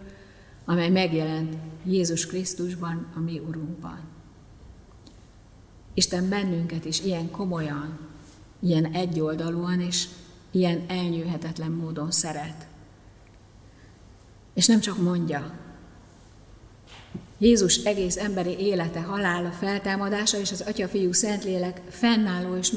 amely 0.66 0.89
megjelent 0.89 1.56
Jézus 1.86 2.26
Krisztusban, 2.26 3.08
a 3.16 3.20
mi 3.20 3.39
Urunkban. 3.39 3.99
Isten 5.93 6.30
bennünket 6.30 6.86
is 6.86 7.04
ilyen 7.04 7.32
komolyan, 7.32 7.99
ilyen 8.60 8.86
egyoldalúan 8.86 9.80
és 9.80 10.08
ilyen 10.52 10.84
elnyűhetetlen 10.88 11.72
módon 11.72 12.12
szeret. 12.12 12.68
És 14.54 14.68
nem 14.68 14.80
csak 14.80 15.02
mondja, 15.02 15.61
Jézus 17.41 17.77
egész 17.77 18.17
emberi 18.17 18.59
élete, 18.59 19.01
halála, 19.01 19.51
feltámadása 19.51 20.37
és 20.37 20.51
az 20.51 20.61
Atya, 20.61 20.87
Fiú, 20.87 21.11
Szentlélek 21.11 21.81
fennálló 21.89 22.55
és 22.55 22.71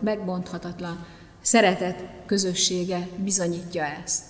megbonthatatlan 0.00 1.06
szeretet 1.40 2.04
közössége 2.26 3.08
bizonyítja 3.16 3.84
ezt. 3.84 4.24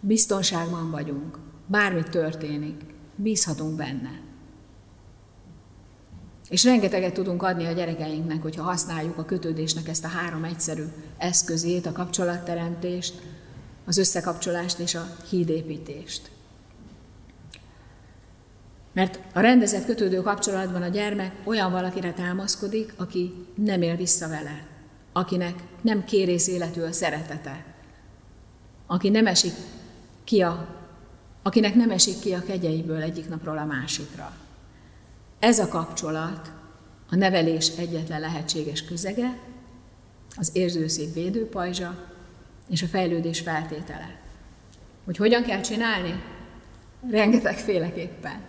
Biztonságban 0.00 0.90
vagyunk, 0.90 1.38
bármi 1.66 2.02
történik, 2.02 2.80
bízhatunk 3.16 3.76
benne. 3.76 4.20
És 6.48 6.64
rengeteget 6.64 7.14
tudunk 7.14 7.42
adni 7.42 7.64
a 7.64 7.72
gyerekeinknek, 7.72 8.42
hogyha 8.42 8.62
használjuk 8.62 9.18
a 9.18 9.24
kötődésnek 9.24 9.88
ezt 9.88 10.04
a 10.04 10.08
három 10.08 10.44
egyszerű 10.44 10.84
eszközét, 11.18 11.86
a 11.86 11.92
kapcsolatteremtést, 11.92 13.22
az 13.86 13.98
összekapcsolást 13.98 14.78
és 14.78 14.94
a 14.94 15.16
hídépítést. 15.28 16.33
Mert 18.94 19.18
a 19.32 19.40
rendezett 19.40 19.84
kötődő 19.84 20.22
kapcsolatban 20.22 20.82
a 20.82 20.88
gyermek 20.88 21.32
olyan 21.44 21.70
valakire 21.70 22.12
támaszkodik, 22.12 22.92
aki 22.96 23.46
nem 23.54 23.82
él 23.82 23.96
vissza 23.96 24.28
vele, 24.28 24.66
akinek 25.12 25.54
nem 25.80 26.04
kérész 26.04 26.46
életű 26.46 26.80
a 26.80 26.92
szeretete, 26.92 27.64
aki 28.86 29.08
nem 29.08 29.26
esik 29.26 29.52
ki 30.24 30.42
a, 30.42 30.68
akinek 31.42 31.74
nem 31.74 31.90
esik 31.90 32.18
ki 32.18 32.32
a 32.32 32.42
kegyeiből 32.42 33.02
egyik 33.02 33.28
napról 33.28 33.58
a 33.58 33.64
másikra. 33.64 34.32
Ez 35.38 35.58
a 35.58 35.68
kapcsolat 35.68 36.52
a 37.10 37.16
nevelés 37.16 37.68
egyetlen 37.78 38.20
lehetséges 38.20 38.84
közege, 38.84 39.38
az 40.36 40.50
érzőszív 40.52 41.12
védőpajzsa 41.12 42.04
és 42.68 42.82
a 42.82 42.86
fejlődés 42.86 43.40
feltétele. 43.40 44.18
Hogy 45.04 45.16
hogyan 45.16 45.42
kell 45.42 45.60
csinálni? 45.60 46.22
Rengeteg 47.10 47.56
féleképpen. 47.56 48.40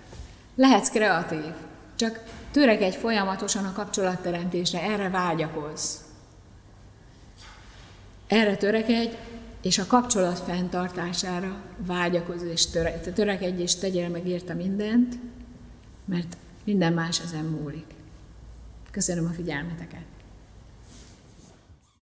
Lehetsz 0.55 0.89
kreatív, 0.89 1.53
csak 1.95 2.23
törekedj 2.51 2.97
folyamatosan 2.97 3.65
a 3.65 3.73
kapcsolatteremtésre, 3.73 4.81
erre 4.81 5.09
vágyakozz. 5.09 5.95
Erre 8.27 8.55
törekedj, 8.55 9.15
és 9.61 9.77
a 9.77 9.87
kapcsolat 9.87 10.39
fenntartására 10.39 11.61
vágyakozz, 11.77 12.43
és 12.43 12.65
törekedj, 13.13 13.61
és 13.61 13.75
tegyél 13.75 14.09
meg 14.09 14.27
érte 14.27 14.53
mindent, 14.53 15.15
mert 16.05 16.37
minden 16.63 16.93
más 16.93 17.19
ezen 17.19 17.45
múlik. 17.45 17.85
Köszönöm 18.91 19.25
a 19.25 19.33
figyelmeteket! 19.33 20.14